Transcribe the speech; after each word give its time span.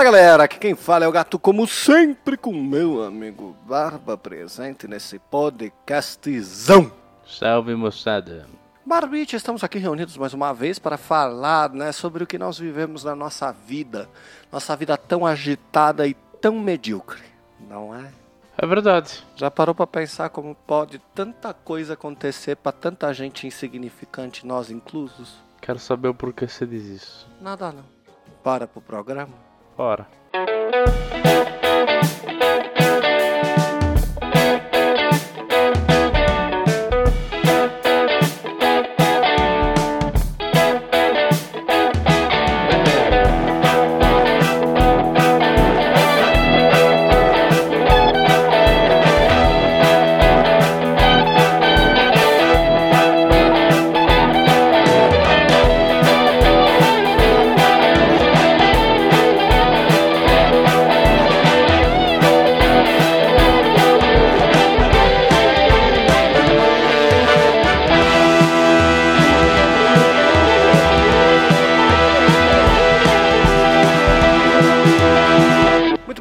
Fala 0.00 0.12
galera, 0.12 0.44
aqui 0.44 0.58
quem 0.58 0.74
fala 0.74 1.04
é 1.04 1.08
o 1.08 1.12
gato, 1.12 1.38
como 1.38 1.66
sempre, 1.66 2.34
com 2.34 2.54
meu 2.54 3.04
amigo 3.04 3.54
Barba 3.66 4.16
presente 4.16 4.88
nesse 4.88 5.18
podcastzão. 5.18 6.90
Salve 7.26 7.74
moçada. 7.74 8.48
Barbite, 8.86 9.36
estamos 9.36 9.62
aqui 9.62 9.76
reunidos 9.76 10.16
mais 10.16 10.32
uma 10.32 10.54
vez 10.54 10.78
para 10.78 10.96
falar 10.96 11.68
né, 11.74 11.92
sobre 11.92 12.24
o 12.24 12.26
que 12.26 12.38
nós 12.38 12.58
vivemos 12.58 13.04
na 13.04 13.14
nossa 13.14 13.52
vida. 13.52 14.08
Nossa 14.50 14.74
vida 14.74 14.96
tão 14.96 15.26
agitada 15.26 16.06
e 16.06 16.14
tão 16.40 16.58
medíocre, 16.58 17.20
não 17.68 17.94
é? 17.94 18.10
É 18.56 18.66
verdade. 18.66 19.22
Já 19.36 19.50
parou 19.50 19.74
para 19.74 19.86
pensar 19.86 20.30
como 20.30 20.54
pode 20.54 20.98
tanta 21.14 21.52
coisa 21.52 21.92
acontecer 21.92 22.56
para 22.56 22.72
tanta 22.72 23.12
gente 23.12 23.46
insignificante, 23.46 24.46
nós 24.46 24.70
inclusos? 24.70 25.36
Quero 25.60 25.78
saber 25.78 26.08
o 26.08 26.14
porquê 26.14 26.48
você 26.48 26.64
diz 26.64 26.86
isso. 26.86 27.28
Nada 27.38 27.70
não. 27.70 27.84
Para 28.42 28.66
pro 28.66 28.80
programa. 28.80 29.49
Bora. 29.80 30.06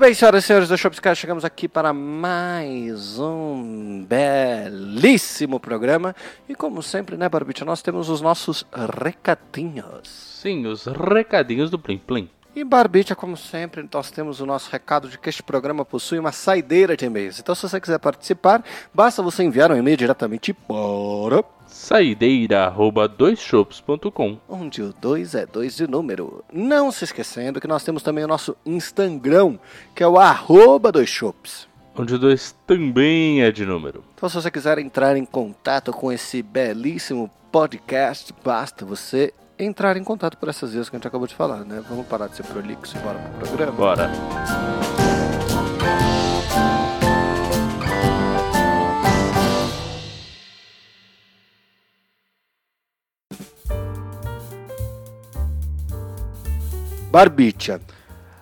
Bem, 0.09 0.15
senhoras 0.15 0.43
e 0.43 0.47
senhores 0.47 0.69
do 0.69 0.75
Shopscast, 0.75 1.21
chegamos 1.21 1.45
aqui 1.45 1.67
para 1.67 1.93
mais 1.93 3.19
um 3.19 4.03
belíssimo 4.09 5.59
programa. 5.59 6.15
E 6.47 6.55
como 6.55 6.81
sempre, 6.81 7.15
né, 7.15 7.29
Barbite, 7.29 7.63
nós 7.63 7.83
temos 7.83 8.09
os 8.09 8.19
nossos 8.19 8.65
recadinhos. 8.99 10.09
Sim, 10.41 10.65
os 10.65 10.85
recadinhos 10.85 11.69
do 11.69 11.77
Plim 11.77 11.99
Plim. 11.99 12.27
E 12.59 12.63
Barbite, 12.65 13.15
como 13.15 13.37
sempre, 13.37 13.87
nós 13.89 14.11
temos 14.11 14.41
o 14.41 14.45
nosso 14.45 14.69
recado 14.69 15.07
de 15.07 15.17
que 15.17 15.29
este 15.29 15.41
programa 15.41 15.85
possui 15.85 16.19
uma 16.19 16.33
saideira 16.33 16.97
de 16.97 17.05
e-mails. 17.05 17.39
Então, 17.39 17.55
se 17.55 17.61
você 17.61 17.79
quiser 17.79 17.99
participar, 17.99 18.61
basta 18.93 19.23
você 19.23 19.43
enviar 19.43 19.71
um 19.71 19.77
e-mail 19.77 19.95
diretamente 19.95 20.51
para 20.51 21.41
Saideira 21.65 22.65
arroba 22.65 23.07
doisshops.com. 23.07 24.39
onde 24.49 24.81
o 24.81 24.91
2 24.91 25.35
é 25.35 25.45
2 25.45 25.77
de 25.77 25.87
número. 25.87 26.43
Não 26.51 26.91
se 26.91 27.05
esquecendo 27.05 27.61
que 27.61 27.67
nós 27.67 27.81
temos 27.85 28.03
também 28.03 28.25
o 28.25 28.27
nosso 28.27 28.57
Instagram, 28.65 29.57
que 29.95 30.03
é 30.03 30.07
o 30.09 30.19
arroba 30.19 30.91
dois 30.91 31.07
shops. 31.07 31.65
Onde 31.95 32.15
o 32.15 32.19
2 32.19 32.57
também 32.67 33.41
é 33.41 33.53
de 33.53 33.65
número. 33.65 34.03
Então, 34.15 34.27
se 34.27 34.35
você 34.35 34.51
quiser 34.51 34.79
entrar 34.79 35.15
em 35.15 35.23
contato 35.23 35.93
com 35.93 36.11
esse 36.11 36.41
belíssimo 36.43 37.31
podcast, 37.53 38.35
basta 38.43 38.85
você 38.85 39.33
entrar 39.59 39.97
em 39.97 40.03
contato 40.03 40.37
por 40.37 40.47
essas 40.47 40.73
vias 40.73 40.89
que 40.89 40.95
a 40.95 40.99
gente 40.99 41.07
acabou 41.07 41.27
de 41.27 41.35
falar, 41.35 41.65
né? 41.65 41.83
Vamos 41.87 42.07
parar 42.07 42.27
de 42.27 42.37
ser 42.37 42.43
prolixo 42.43 42.97
e 42.97 42.99
bora 43.01 43.19
pro 43.19 43.47
programa. 43.47 43.71
Bora. 43.73 44.11
Barbicha, 57.11 57.81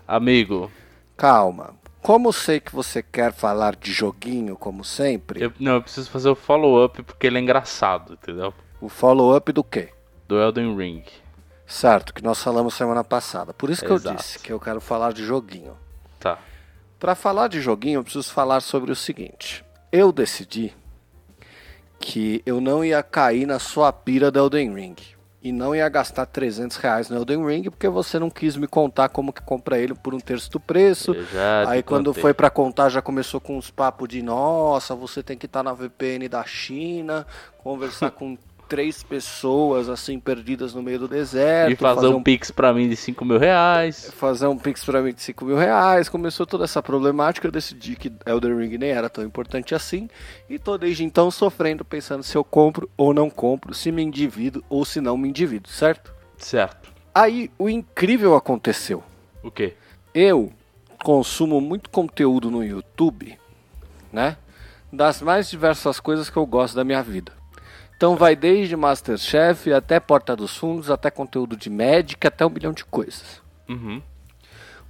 Amigo, 0.06 0.70
calma. 1.16 1.74
Como 2.02 2.32
sei 2.32 2.60
que 2.60 2.74
você 2.74 3.02
quer 3.02 3.34
falar 3.34 3.76
de 3.76 3.92
joguinho, 3.92 4.56
como 4.56 4.84
sempre, 4.84 5.42
eu, 5.42 5.52
não, 5.60 5.74
eu 5.76 5.82
preciso 5.82 6.10
fazer 6.10 6.30
o 6.30 6.36
follow-up 6.36 7.02
porque 7.04 7.28
ele 7.28 7.38
é 7.38 7.42
engraçado, 7.42 8.14
entendeu? 8.14 8.54
o 8.80 8.90
follow-up 8.90 9.52
do 9.52 9.64
quê? 9.64 9.90
Do 10.28 10.40
Elden 10.40 10.76
Ring. 10.76 11.04
Certo, 11.66 12.14
que 12.14 12.24
nós 12.24 12.42
falamos 12.42 12.74
semana 12.74 13.04
passada. 13.04 13.54
Por 13.54 13.70
isso 13.70 13.84
que 13.84 13.92
eu 13.92 13.96
Exato. 13.96 14.16
disse 14.18 14.40
que 14.40 14.52
eu 14.52 14.60
quero 14.60 14.80
falar 14.80 15.14
de 15.14 15.24
joguinho. 15.26 15.78
Tá. 16.20 16.40
Para 17.00 17.14
falar 17.14 17.48
de 17.48 17.62
joguinho, 17.62 18.00
eu 18.00 18.04
preciso 18.04 18.32
falar 18.32 18.62
sobre 18.62 18.92
o 18.92 18.96
seguinte. 18.96 19.64
Eu 19.92 20.12
decidi 20.12 20.74
que 22.00 22.42
eu 22.46 22.62
não 22.62 22.84
ia 22.84 23.04
cair 23.04 23.46
na 23.46 23.60
sua 23.60 23.92
pira 23.92 24.32
do 24.32 24.40
Elden 24.40 24.74
Ring. 24.74 24.96
E 25.42 25.52
não 25.52 25.76
ia 25.76 25.88
gastar 25.88 26.26
300 26.26 26.76
reais 26.78 27.10
no 27.10 27.18
Elden 27.18 27.46
Ring, 27.46 27.64
porque 27.70 27.88
você 27.88 28.18
não 28.18 28.30
quis 28.30 28.58
me 28.58 28.68
contar 28.68 29.10
como 29.10 29.32
que 29.32 29.42
compra 29.42 29.78
ele 29.78 29.94
por 29.94 30.14
um 30.14 30.20
terço 30.20 30.52
do 30.52 30.60
preço. 30.60 31.14
Eu 31.14 31.26
Aí 31.68 31.84
quando 31.84 32.08
contei. 32.08 32.22
foi 32.22 32.34
pra 32.34 32.50
contar 32.50 32.90
já 32.90 33.02
começou 33.02 33.40
com 33.40 33.58
uns 33.58 33.70
papos 33.70 34.10
de 34.10 34.22
nossa, 34.22 34.96
você 34.96 35.22
tem 35.22 35.38
que 35.38 35.46
estar 35.46 35.64
na 35.64 35.74
VPN 35.74 36.28
da 36.28 36.44
China, 36.44 37.26
conversar 37.60 38.12
com 38.12 38.38
três 38.68 39.04
pessoas 39.04 39.90
assim 39.90 40.20
perdidas 40.20 40.74
no 40.74 40.82
meio 40.84 41.00
do 41.00 41.08
deserto, 41.08 41.72
E 41.72 41.76
fazer 41.76 42.08
um 42.08 42.22
pix 42.22 42.52
pra 42.52 42.74
mim 42.74 42.90
de 42.90 42.96
5 42.96 43.24
mil 43.26 43.38
reais. 43.38 44.12
fazer 44.16 44.48
um 44.48 44.58
pix 44.58 44.84
pra 44.84 45.02
mim 45.02 45.14
de 45.14 45.22
5 45.22 45.46
mil 45.46 45.58
reais, 45.58 46.10
começou 46.10 46.46
toda 46.46 46.64
essa 46.66 46.82
problemática, 46.84 47.48
eu 47.48 47.52
decidi 47.52 47.96
que 47.96 48.12
Elden 48.26 48.58
Ring 48.58 48.78
nem 48.78 48.90
era 48.92 49.10
tão 49.10 49.24
importante 49.24 49.74
assim, 49.74 50.10
e 50.50 50.60
tô 50.60 50.78
desde 50.78 51.04
então 51.04 51.32
sofrendo, 51.32 51.86
pensando 51.86 52.24
se 52.24 52.36
eu 52.36 52.44
compro 52.44 52.90
ou 52.98 53.14
não 53.14 53.30
compro, 53.30 53.74
se 53.74 53.92
me 53.92 54.02
endivido 54.04 54.64
ou 54.70 54.84
se 54.86 55.00
não 55.00 55.18
me 55.18 55.30
endivido, 55.30 55.70
certo? 55.70 56.14
Certo. 56.38 56.92
Aí 57.14 57.50
o 57.58 57.70
incrível 57.70 58.36
aconteceu. 58.36 59.04
O 59.42 59.50
quê? 59.50 59.74
Eu 60.14 60.52
consumo 61.04 61.62
muito 61.62 61.90
conteúdo 61.90 62.52
no 62.52 62.64
YouTube, 62.64 63.38
né? 64.12 64.38
Das 64.92 65.22
mais 65.22 65.50
diversas 65.50 66.00
coisas 66.00 66.30
que 66.30 66.38
eu 66.38 66.46
gosto 66.46 66.76
da 66.76 66.84
minha 66.84 67.04
vida. 67.04 67.32
Então 67.98 68.16
vai 68.16 68.36
desde 68.36 68.76
Masterchef 68.76 69.74
até 69.74 70.00
Porta 70.00 70.36
dos 70.36 70.56
Fundos, 70.56 70.92
até 70.92 71.10
conteúdo 71.10 71.58
de 71.58 71.68
médica, 71.68 72.28
até 72.28 72.46
um 72.46 72.50
milhão 72.50 72.72
de 72.72 72.86
coisas. 72.86 73.42
Uhum. 73.68 74.02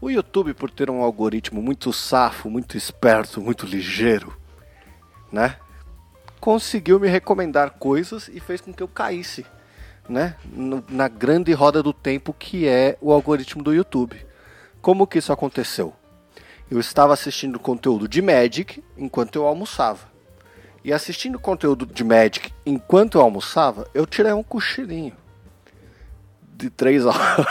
O 0.01 0.09
YouTube, 0.11 0.53
por 0.53 0.69
ter 0.69 0.89
um 0.89 1.01
algoritmo 1.01 1.61
muito 1.61 1.91
safo, 1.93 2.49
muito 2.49 2.75
esperto, 2.77 3.41
muito 3.41 3.65
ligeiro, 3.65 4.35
né? 5.31 5.55
Conseguiu 6.39 6.99
me 6.99 7.07
recomendar 7.07 7.71
coisas 7.79 8.27
e 8.27 8.39
fez 8.41 8.59
com 8.61 8.73
que 8.73 8.83
eu 8.83 8.87
caísse, 8.89 9.45
né? 10.07 10.35
no- 10.53 10.83
na 10.89 11.07
grande 11.07 11.51
roda 11.53 11.81
do 11.81 11.93
tempo 11.93 12.33
que 12.37 12.67
é 12.67 12.97
o 13.01 13.11
algoritmo 13.11 13.63
do 13.63 13.73
YouTube. 13.73 14.23
Como 14.81 15.07
que 15.07 15.17
isso 15.17 15.31
aconteceu? 15.33 15.93
Eu 16.69 16.79
estava 16.79 17.13
assistindo 17.13 17.57
conteúdo 17.57 18.07
de 18.07 18.21
Magic 18.21 18.83
enquanto 18.97 19.37
eu 19.37 19.47
almoçava. 19.47 20.07
E 20.83 20.93
assistindo 20.93 21.39
conteúdo 21.39 21.85
de 21.85 22.03
Magic 22.03 22.51
enquanto 22.65 23.17
eu 23.17 23.21
almoçava, 23.21 23.87
eu 23.93 24.05
tirei 24.05 24.31
um 24.33 24.43
cochilinho. 24.43 25.13
De 26.55 26.69
três 26.71 27.05
horas. 27.05 27.21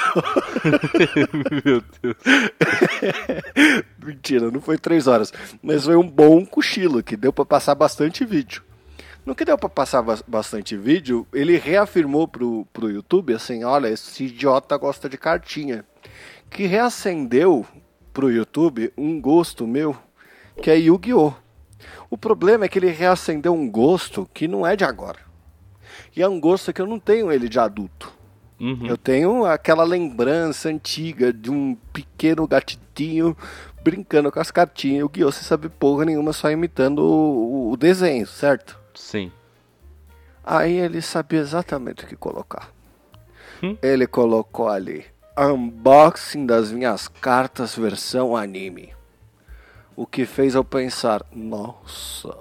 Meu 1.65 1.81
Deus. 2.03 2.17
Mentira, 4.05 4.51
não 4.51 4.61
foi 4.61 4.77
três 4.79 5.07
horas. 5.07 5.33
Mas 5.63 5.85
foi 5.85 5.97
um 5.97 6.09
bom 6.09 6.45
cochilo, 6.45 7.03
que 7.03 7.17
deu 7.17 7.33
pra 7.33 7.45
passar 7.45 7.75
bastante 7.75 8.25
vídeo. 8.25 8.63
No 9.25 9.35
que 9.35 9.45
deu 9.45 9.59
pra 9.59 9.69
passar 9.69 10.03
bas- 10.03 10.23
bastante 10.27 10.77
vídeo, 10.77 11.27
ele 11.33 11.57
reafirmou 11.57 12.27
pro, 12.27 12.67
pro 12.73 12.91
YouTube 12.91 13.33
assim: 13.35 13.65
olha, 13.65 13.89
esse 13.89 14.25
idiota 14.25 14.77
gosta 14.77 15.09
de 15.09 15.17
cartinha. 15.19 15.85
Que 16.51 16.67
reacendeu 16.67 17.67
pro 18.13 18.31
YouTube 18.31 18.93
um 18.97 19.21
gosto 19.21 19.67
meu, 19.67 19.97
que 20.63 20.71
é 20.71 20.77
Yu-Gi-Oh! 20.79 21.35
O 22.17 22.19
problema 22.19 22.65
é 22.65 22.69
que 22.69 22.79
ele 22.79 22.91
reacendeu 22.91 23.53
um 23.53 23.71
gosto 23.71 24.27
que 24.33 24.49
não 24.49 24.67
é 24.67 24.75
de 24.75 24.85
agora. 24.85 25.19
E 26.17 26.23
é 26.23 26.27
um 26.27 26.41
gosto 26.41 26.73
que 26.73 26.81
eu 26.81 26.87
não 26.87 26.99
tenho 26.99 27.31
ele 27.31 27.47
de 27.47 27.59
adulto. 27.59 28.11
Uhum. 28.59 28.87
Eu 28.87 28.97
tenho 28.97 29.45
aquela 29.45 29.85
lembrança 29.85 30.71
antiga 30.71 31.31
de 31.31 31.51
um 31.51 31.77
pequeno 31.93 32.49
gatitinho 32.49 33.37
brincando 33.85 34.33
com 34.33 34.41
as 34.41 34.51
cartinhas. 34.51 35.05
O 35.05 35.11
Guiô, 35.11 35.31
você 35.31 35.45
sabe 35.45 35.69
porra 35.69 36.07
nenhuma, 36.07 36.33
só 36.33 36.51
imitando 36.51 37.01
o, 37.01 37.73
o 37.73 37.77
desenho, 37.77 38.27
certo? 38.27 38.81
Sim. 38.95 39.31
Aí 40.43 40.73
ele 40.73 41.03
sabia 41.03 41.41
exatamente 41.41 42.05
o 42.05 42.07
que 42.07 42.17
colocar. 42.17 42.73
Hum? 43.63 43.77
Ele 43.83 44.07
colocou 44.07 44.71
ali 44.71 45.05
unboxing 45.39 46.47
das 46.47 46.73
minhas 46.73 47.09
cartas 47.09 47.77
versão 47.77 48.35
anime. 48.35 48.96
O 49.97 50.05
que 50.05 50.27
fez 50.27 50.55
eu 50.55 50.63
pensar, 50.63 51.25
nossa, 51.35 52.37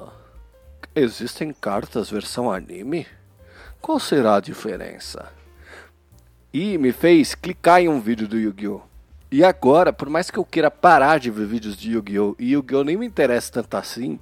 existem 0.94 1.54
cartas 1.54 2.10
versão 2.10 2.52
anime? 2.52 3.08
Qual 3.80 3.98
será 3.98 4.36
a 4.36 4.42
diferença? 4.42 5.32
E 6.54 6.78
me 6.78 6.92
fez 6.92 7.34
clicar 7.34 7.80
em 7.80 7.88
um 7.88 8.02
vídeo 8.02 8.28
do 8.28 8.38
Yu-Gi-Oh! 8.38 8.82
E 9.32 9.42
agora, 9.42 9.94
por 9.94 10.10
mais 10.10 10.30
que 10.30 10.38
eu 10.38 10.44
queira 10.44 10.70
parar 10.70 11.18
de 11.18 11.32
ver 11.32 11.46
vídeos 11.46 11.78
de 11.78 11.94
Yu-Gi-Oh! 11.94 12.36
e 12.38 12.52
Yu-Gi-Oh! 12.52 12.84
nem 12.84 12.98
me 12.98 13.06
interessa 13.06 13.54
tanto 13.54 13.78
assim, 13.78 14.20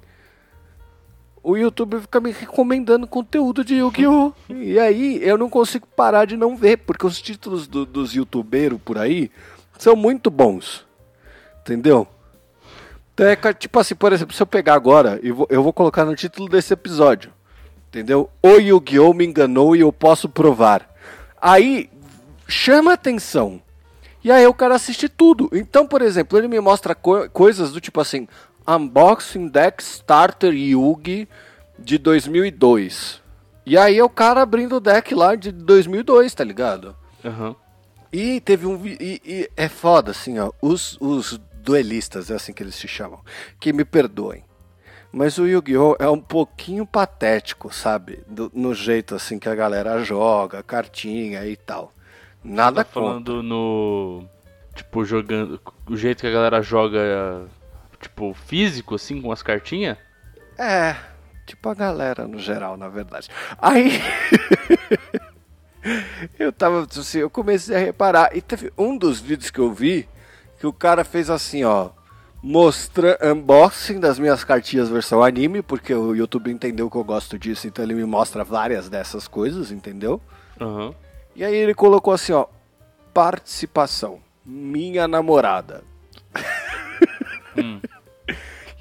o 1.42 1.58
YouTube 1.58 2.02
fica 2.02 2.20
me 2.20 2.32
recomendando 2.32 3.08
conteúdo 3.08 3.66
de 3.66 3.78
Yu-Gi-Oh! 3.78 4.32
e 4.54 4.78
aí 4.78 5.20
eu 5.24 5.40
não 5.40 5.50
consigo 5.50 5.88
parar 5.88 6.26
de 6.26 6.38
não 6.38 6.56
ver, 6.56 6.78
porque 6.78 7.08
os 7.08 7.20
títulos 7.20 7.66
do, 7.66 7.84
dos 7.84 8.14
youtubeiros 8.14 8.80
por 8.86 9.00
aí 9.00 9.32
são 9.80 9.96
muito 9.96 10.30
bons. 10.30 10.86
Entendeu? 11.62 12.08
Então 13.14 13.28
é 13.28 13.36
tipo 13.54 13.80
assim, 13.80 13.96
por 13.96 14.12
exemplo, 14.12 14.34
se 14.34 14.42
eu 14.42 14.48
pegar 14.48 14.74
agora, 14.74 15.20
eu 15.22 15.36
vou, 15.36 15.48
eu 15.50 15.62
vou 15.64 15.72
colocar 15.72 16.04
no 16.04 16.16
título 16.16 16.50
desse 16.50 16.74
episódio. 16.74 17.32
Entendeu? 17.90 18.30
O 18.42 18.58
Yu-Gi-Oh! 18.58 19.14
me 19.14 19.26
enganou 19.26 19.76
e 19.76 19.82
eu 19.82 19.94
posso 19.94 20.28
provar. 20.28 20.90
Aí 21.40 21.90
chama 22.48 22.94
atenção. 22.94 23.62
E 24.24 24.32
aí 24.32 24.48
o 24.48 24.54
cara 24.54 24.76
assiste 24.76 25.08
tudo. 25.08 25.50
Então, 25.54 25.86
por 25.86 26.02
exemplo, 26.02 26.38
ele 26.38 26.48
me 26.48 26.60
mostra 26.60 26.96
co 26.96 27.30
coisas 27.30 27.72
do 27.72 27.80
tipo 27.80 28.02
assim: 28.02 28.28
Unboxing 28.68 29.48
Deck 29.48 29.84
Starter 29.84 30.54
Yugi 30.54 31.28
de 31.78 31.98
2002. 31.98 33.22
E 33.66 33.78
aí 33.78 33.98
é 33.98 34.04
o 34.04 34.10
cara 34.10 34.42
abrindo 34.42 34.78
o 34.78 34.80
deck 34.80 35.14
lá 35.14 35.36
de 35.36 35.52
2002, 35.52 36.34
tá 36.34 36.44
ligado? 36.44 36.96
Aham. 37.24 37.56
E 38.12 38.42
teve 38.42 38.66
um. 38.66 38.80
E, 38.86 39.22
e 39.26 39.50
é 39.56 39.70
foda, 39.70 40.12
assim, 40.12 40.40
ó. 40.40 40.52
Os, 40.62 40.98
os 41.00 41.40
duelistas, 41.64 42.30
é 42.30 42.36
assim 42.36 42.54
que 42.54 42.62
eles 42.62 42.76
se 42.76 42.88
chamam. 42.88 43.20
Que 43.60 43.72
me 43.74 43.84
perdoem. 43.86 44.44
Mas 45.12 45.38
o 45.38 45.46
Yu-Gi-Oh! 45.48 45.96
é 46.00 46.10
um 46.10 46.20
pouquinho 46.20 46.86
patético, 46.88 47.74
sabe? 47.74 48.24
Do- 48.28 48.52
no 48.54 48.74
jeito 48.74 49.14
assim 49.16 49.38
que 49.38 49.48
a 49.48 49.54
galera 49.56 50.04
joga, 50.04 50.64
cartinha 50.64 51.46
e 51.46 51.56
tal. 51.56 51.94
Nada 52.44 52.84
Tá 52.84 52.92
contra. 52.92 53.02
falando 53.02 53.44
no. 53.44 54.28
Tipo, 54.76 55.06
jogando. 55.06 55.62
O 55.88 55.96
jeito 55.96 56.22
que 56.22 56.28
a 56.28 56.32
galera 56.32 56.62
joga. 56.64 57.46
Tipo, 58.02 58.34
físico, 58.34 58.96
assim, 58.96 59.22
com 59.22 59.32
as 59.32 59.42
cartinhas. 59.44 59.98
É, 60.58 60.96
tipo 61.46 61.70
a 61.70 61.74
galera 61.74 62.28
no 62.28 62.38
geral, 62.40 62.76
na 62.76 62.90
verdade. 62.90 63.30
Aí. 63.60 64.02
eu 66.40 66.52
tava 66.52 66.88
assim, 66.90 67.20
eu 67.20 67.30
comecei 67.30 67.76
a 67.76 67.80
reparar. 67.80 68.36
E 68.36 68.42
teve 68.42 68.72
um 68.78 68.98
dos 68.98 69.20
vídeos 69.20 69.52
que 69.52 69.60
eu 69.60 69.72
vi 69.74 70.08
que 70.64 70.68
o 70.68 70.72
cara 70.72 71.04
fez 71.04 71.30
assim, 71.30 71.66
ó. 71.66 71.90
Mostra 72.42 73.20
unboxing 73.22 74.00
das 74.00 74.18
minhas 74.18 74.46
cartinhas 74.46 74.88
versão 74.88 75.22
anime, 75.22 75.62
porque 75.62 75.94
o 75.94 76.16
YouTube 76.16 76.50
entendeu 76.50 76.90
que 76.90 76.96
eu 76.96 77.04
gosto 77.04 77.38
disso, 77.38 77.68
então 77.68 77.84
ele 77.84 77.94
me 77.94 78.06
mostra 78.06 78.46
várias 78.46 78.88
dessas 78.88 79.28
coisas, 79.28 79.72
entendeu? 79.72 80.22
Aham. 80.62 80.96
E 81.36 81.44
aí 81.44 81.54
ele 81.54 81.74
colocou 81.74 82.14
assim, 82.14 82.32
ó. 82.32 82.46
Participação. 83.14 84.22
Minha 84.46 85.06
namorada. 85.06 85.84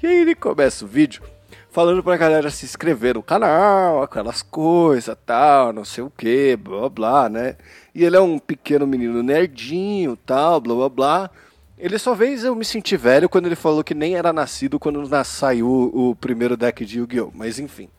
E 0.01 0.07
aí 0.07 0.17
ele 0.17 0.35
começa 0.35 0.83
o 0.83 0.87
vídeo 0.87 1.23
falando 1.71 2.03
pra 2.03 2.17
galera 2.17 2.49
se 2.49 2.65
inscrever 2.65 3.15
no 3.15 3.23
canal, 3.23 4.03
aquelas 4.03 4.41
coisas, 4.41 5.15
tal, 5.25 5.71
não 5.71 5.85
sei 5.85 6.03
o 6.03 6.09
que, 6.09 6.57
blá 6.57 6.79
blá 6.79 6.89
blá, 6.89 7.29
né? 7.29 7.55
E 7.95 8.03
ele 8.03 8.17
é 8.17 8.19
um 8.19 8.37
pequeno 8.37 8.85
menino 8.85 9.23
nerdinho, 9.23 10.17
tal, 10.17 10.59
blá 10.59 10.75
blá 10.75 10.89
blá. 10.89 11.31
Ele 11.77 11.97
só 11.97 12.15
fez 12.15 12.43
eu 12.43 12.55
me 12.55 12.63
sentir 12.63 12.97
velho 12.97 13.27
quando 13.27 13.47
ele 13.47 13.55
falou 13.55 13.83
que 13.83 13.93
nem 13.93 14.15
era 14.15 14.31
nascido 14.31 14.79
quando 14.79 15.07
saiu 15.25 15.67
o 15.93 16.15
primeiro 16.15 16.55
deck 16.55 16.85
de 16.85 16.99
Yu-Gi-Oh! 16.99 17.31
Mas 17.33 17.59
enfim. 17.59 17.89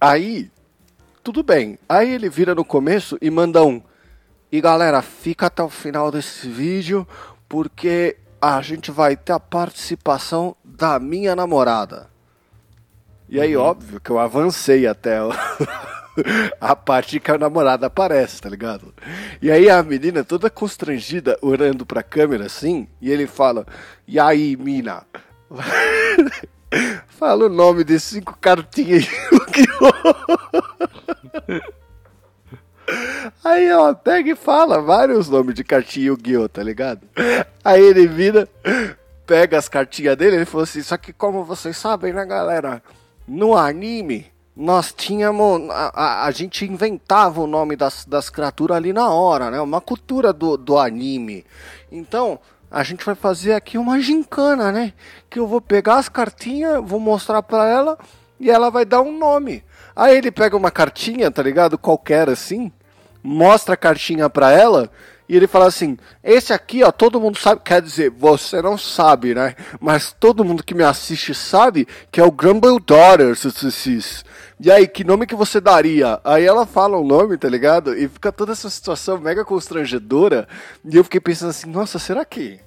Aí, 0.00 0.50
tudo 1.22 1.42
bem. 1.42 1.78
Aí 1.88 2.10
ele 2.12 2.28
vira 2.28 2.54
no 2.54 2.64
começo 2.64 3.16
e 3.20 3.30
manda 3.30 3.64
um. 3.64 3.80
E 4.50 4.60
galera, 4.60 5.00
fica 5.02 5.46
até 5.46 5.62
o 5.62 5.68
final 5.70 6.10
desse 6.10 6.48
vídeo 6.48 7.06
porque 7.48 8.16
a 8.40 8.60
gente 8.60 8.90
vai 8.90 9.16
ter 9.16 9.32
a 9.32 9.40
participação 9.40 10.56
da 10.64 10.98
minha 10.98 11.36
namorada. 11.36 12.08
E 13.28 13.40
aí, 13.40 13.56
óbvio 13.56 14.00
que 14.00 14.10
eu 14.10 14.18
avancei 14.18 14.86
até 14.88 15.22
o- 15.22 15.30
a 16.60 16.76
parte 16.76 17.20
que 17.20 17.30
a 17.30 17.38
namorada 17.38 17.86
aparece, 17.86 18.40
tá 18.40 18.48
ligado? 18.48 18.94
E 19.40 19.50
aí 19.50 19.68
a 19.70 19.82
menina 19.82 20.24
toda 20.24 20.50
constrangida, 20.50 21.38
olhando 21.40 21.86
pra 21.86 22.02
câmera 22.02 22.46
assim, 22.46 22.88
e 23.00 23.10
ele 23.10 23.26
fala: 23.26 23.66
E 24.06 24.18
aí, 24.18 24.56
mina? 24.56 25.04
Fala 27.08 27.46
o 27.46 27.48
nome 27.48 27.82
de 27.82 27.98
cinco 27.98 28.36
cartinhas 28.40 29.04
Yu-Gi-Oh! 29.32 29.90
Aí 33.44 33.66
ela 33.66 33.94
pega 33.94 34.30
e 34.30 34.34
fala 34.34 34.80
vários 34.80 35.28
nomes 35.28 35.54
de 35.54 35.62
cartinha 35.62 36.06
Yu-Gi-Oh, 36.06 36.48
tá 36.48 36.62
ligado? 36.62 37.06
Aí 37.64 37.80
ele 37.80 38.06
vira, 38.06 38.48
pega 39.26 39.58
as 39.58 39.68
cartinhas 39.68 40.16
dele, 40.16 40.36
ele 40.36 40.44
falou 40.44 40.64
assim, 40.64 40.82
só 40.82 40.96
que 40.96 41.12
como 41.12 41.44
vocês 41.44 41.76
sabem, 41.76 42.12
né, 42.12 42.24
galera? 42.24 42.82
No 43.28 43.56
anime, 43.56 44.26
nós 44.60 44.92
tínhamos. 44.92 45.70
A, 45.70 45.90
a, 45.94 46.26
a 46.26 46.30
gente 46.30 46.66
inventava 46.66 47.40
o 47.40 47.46
nome 47.46 47.76
das, 47.76 48.04
das 48.04 48.28
criaturas 48.28 48.76
ali 48.76 48.92
na 48.92 49.08
hora, 49.08 49.50
né? 49.50 49.58
Uma 49.58 49.80
cultura 49.80 50.34
do, 50.34 50.58
do 50.58 50.76
anime. 50.76 51.46
Então, 51.90 52.38
a 52.70 52.82
gente 52.82 53.02
vai 53.02 53.14
fazer 53.14 53.54
aqui 53.54 53.78
uma 53.78 53.98
gincana, 54.00 54.70
né? 54.70 54.92
Que 55.30 55.38
eu 55.38 55.46
vou 55.46 55.62
pegar 55.62 55.96
as 55.96 56.10
cartinhas, 56.10 56.78
vou 56.84 57.00
mostrar 57.00 57.42
pra 57.42 57.66
ela 57.66 57.98
e 58.38 58.50
ela 58.50 58.70
vai 58.70 58.84
dar 58.84 59.00
um 59.00 59.16
nome. 59.16 59.64
Aí 59.96 60.18
ele 60.18 60.30
pega 60.30 60.56
uma 60.56 60.70
cartinha, 60.70 61.30
tá 61.30 61.42
ligado? 61.42 61.78
Qualquer 61.78 62.28
assim, 62.28 62.70
mostra 63.22 63.72
a 63.74 63.78
cartinha 63.78 64.28
pra 64.28 64.52
ela 64.52 64.90
e 65.30 65.36
ele 65.36 65.46
fala 65.46 65.66
assim: 65.66 65.96
Esse 66.24 66.52
aqui, 66.52 66.82
ó, 66.82 66.90
todo 66.90 67.20
mundo 67.20 67.38
sabe. 67.38 67.60
Quer 67.64 67.80
dizer, 67.80 68.10
você 68.10 68.60
não 68.60 68.76
sabe, 68.76 69.32
né? 69.32 69.54
Mas 69.80 70.10
todo 70.10 70.44
mundo 70.44 70.64
que 70.64 70.74
me 70.74 70.82
assiste 70.82 71.32
sabe 71.32 71.86
que 72.10 72.20
é 72.20 72.24
o 72.24 72.32
Grumble 72.32 72.80
Daughter, 72.84 73.36
Sussis. 73.36 74.24
E 74.58 74.72
aí, 74.72 74.88
que 74.88 75.04
nome 75.04 75.28
que 75.28 75.36
você 75.36 75.60
daria? 75.60 76.20
Aí 76.24 76.44
ela 76.44 76.66
fala 76.66 76.96
o 76.96 77.04
nome, 77.04 77.38
tá 77.38 77.48
ligado? 77.48 77.96
E 77.96 78.08
fica 78.08 78.32
toda 78.32 78.50
essa 78.50 78.68
situação 78.68 79.20
mega 79.20 79.44
constrangedora. 79.44 80.48
E 80.84 80.96
eu 80.96 81.04
fiquei 81.04 81.20
pensando 81.20 81.50
assim: 81.50 81.70
Nossa, 81.70 82.00
será 82.00 82.24
que. 82.24 82.58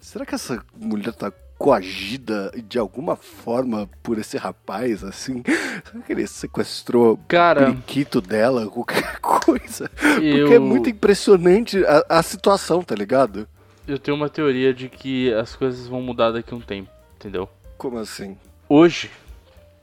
Será 0.00 0.24
que 0.24 0.34
essa 0.34 0.64
mulher 0.74 1.12
tá 1.12 1.30
coagida 1.58 2.52
de 2.68 2.78
alguma 2.78 3.16
forma 3.16 3.88
por 4.02 4.18
esse 4.18 4.36
rapaz, 4.36 5.02
assim? 5.02 5.42
Será 5.44 6.04
que 6.04 6.12
ele 6.12 6.26
sequestrou 6.26 7.18
Cara- 7.28 7.62
o 7.62 7.72
periquito 7.72 8.20
dela, 8.20 8.66
qualquer 8.70 9.18
coisa? 9.20 9.88
Porque 9.88 10.24
Eu- 10.26 10.52
é 10.52 10.58
muito 10.58 10.88
impressionante 10.90 11.84
a, 11.84 12.18
a 12.18 12.22
situação, 12.22 12.82
tá 12.82 12.94
ligado? 12.94 13.48
Eu 13.86 13.98
tenho 13.98 14.16
uma 14.16 14.28
teoria 14.28 14.74
de 14.74 14.88
que 14.88 15.32
as 15.34 15.54
coisas 15.54 15.86
vão 15.86 16.02
mudar 16.02 16.32
daqui 16.32 16.52
a 16.52 16.56
um 16.56 16.60
tempo, 16.60 16.90
entendeu? 17.16 17.48
Como 17.78 17.98
assim? 17.98 18.36
Hoje, 18.68 19.10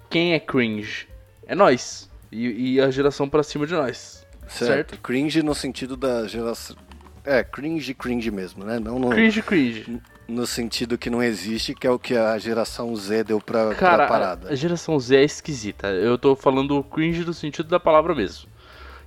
quem 0.09 0.33
é 0.33 0.39
cringe 0.39 1.07
é 1.48 1.55
nós. 1.55 2.09
E, 2.31 2.74
e 2.75 2.81
a 2.81 2.89
geração 2.89 3.29
pra 3.29 3.43
cima 3.43 3.65
de 3.67 3.74
nós. 3.74 4.25
Certo. 4.48 4.98
Cringe 5.00 5.41
no 5.43 5.53
sentido 5.55 5.95
da 5.95 6.27
geração. 6.27 6.75
É, 7.24 7.43
cringe, 7.43 7.93
cringe 7.93 8.29
mesmo, 8.31 8.65
né? 8.65 8.79
Não 8.79 9.00
no, 9.00 9.09
Cringe, 9.12 9.41
cringe. 9.41 10.01
No 10.27 10.46
sentido 10.48 10.98
que 10.98 11.10
não 11.10 11.22
existe, 11.22 11.74
que 11.74 11.86
é 11.86 11.92
o 11.92 12.00
que 12.00 12.15
a 12.15 12.38
geração 12.38 12.96
Z 12.96 13.25
deu 13.25 13.39
pra, 13.42 13.68
pra 13.68 13.75
Cara, 13.75 14.08
parada. 14.08 14.50
a, 14.50 14.56
geração 14.56 15.00
Z 15.00 15.18
é 15.18 15.24
esquisita. 15.24 15.88
Eu 15.88 16.18
tô 16.18 16.36
falando 16.36 16.82
cringe 16.84 17.25
no 17.25 17.34
sentido 17.34 17.68
da 17.68 17.80
palavra 17.80 18.15
mesmo. 18.15 18.48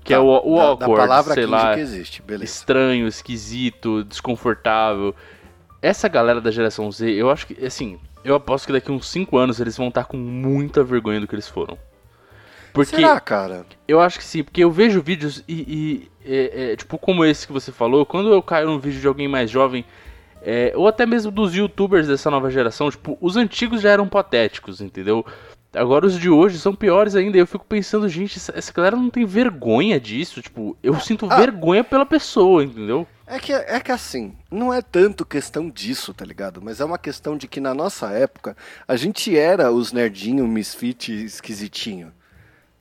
Que 0.05 0.13
é 0.15 0.17
Tá, 0.17 0.23
o, 0.23 0.29
o 0.29 0.57
da, 0.57 0.63
awkward, 0.63 0.79
da 0.79 0.87
palavra 1.09 1.35
sei 1.35 1.47
lá, 1.47 1.75
que 1.75 1.81
existe, 1.81 2.23
beleza. 2.23 2.45
estranho, 2.45 3.09
esquisito, 3.09 4.05
desconfortável. 4.05 5.15
Essa 5.83 6.09
galera 6.09 6.41
da 6.41 6.51
geração 6.51 6.91
Z, 6.93 7.11
eu 7.11 7.31
acho 7.31 7.47
que, 7.47 7.65
assim, 7.65 7.99
eu 8.25 8.35
aposto 8.35 8.67
que 8.67 8.73
daqui 8.73 8.91
uns 8.93 9.09
5 9.09 9.37
anos 9.37 9.61
eles 9.61 9.77
vão 9.77 9.89
estar 9.89 10.05
com 10.05 10.17
muita 10.17 10.85
vergonha 10.85 11.21
do 11.21 11.27
que 11.27 11.35
eles 11.35 11.49
foram. 11.49 11.79
Porque 12.73 12.97
Será, 12.97 13.19
cara? 13.19 13.65
eu 13.89 14.01
acho 14.01 14.19
que 14.19 14.25
sim, 14.25 14.45
porque 14.45 14.63
eu 14.63 14.71
vejo 14.71 15.01
vídeos 15.01 15.43
e, 15.49 15.55
e, 15.55 16.11
é, 16.31 16.73
é, 16.73 16.77
tipo, 16.77 16.99
como 16.99 17.25
esse 17.25 17.47
que 17.47 17.53
você 17.53 17.73
falou, 17.73 18.05
quando 18.05 18.31
eu 18.31 18.43
caio 18.43 18.67
num 18.67 18.79
vídeo 18.79 19.01
de 19.01 19.07
alguém 19.07 19.27
mais 19.27 19.51
jovem, 19.51 19.83
é, 20.49 20.73
ou 20.77 20.87
até 20.87 21.05
mesmo 21.05 21.33
dos 21.33 21.53
youtubers 21.57 22.07
dessa 22.07 22.31
nova 22.31 22.49
geração, 22.49 22.89
tipo, 22.89 23.19
os 23.21 23.37
antigos 23.37 23.81
já 23.81 23.91
eram 23.91 24.07
patéticos, 24.07 24.81
entendeu? 24.81 25.27
Agora 25.75 26.07
os 26.07 26.17
de 26.17 26.31
hoje 26.31 26.61
são 26.61 26.73
piores 26.73 27.17
ainda. 27.17 27.37
e 27.37 27.41
Eu 27.41 27.47
fico 27.49 27.65
pensando, 27.67 28.09
gente, 28.09 28.39
essa, 28.39 28.57
essa 28.57 28.73
galera 28.73 28.95
não 28.95 29.11
tem 29.11 29.27
vergonha 29.27 29.99
disso. 29.99 30.41
Tipo, 30.41 30.77
eu 30.83 30.99
sinto 31.01 31.27
Ah. 31.29 31.37
vergonha 31.37 31.83
pela 31.83 32.07
pessoa, 32.07 32.63
entendeu? 32.63 33.07
É 33.27 33.41
que, 33.41 33.53
é 33.53 33.81
que 33.81 33.91
assim, 33.91 34.37
não 34.49 34.73
é 34.73 34.81
tanto 34.81 35.27
questão 35.27 35.69
disso, 35.69 36.15
tá 36.15 36.25
ligado? 36.25 36.63
Mas 36.63 36.81
é 36.81 36.85
uma 36.85 36.97
questão 36.97 37.37
de 37.37 37.49
que 37.49 37.61
na 37.61 37.75
nossa 37.75 38.13
época 38.13 38.57
a 38.87 38.95
gente 38.95 39.37
era 39.37 39.73
os 39.73 39.93
nerdinho, 39.93 40.47
misfit, 40.47 41.13
esquisitinho, 41.25 42.13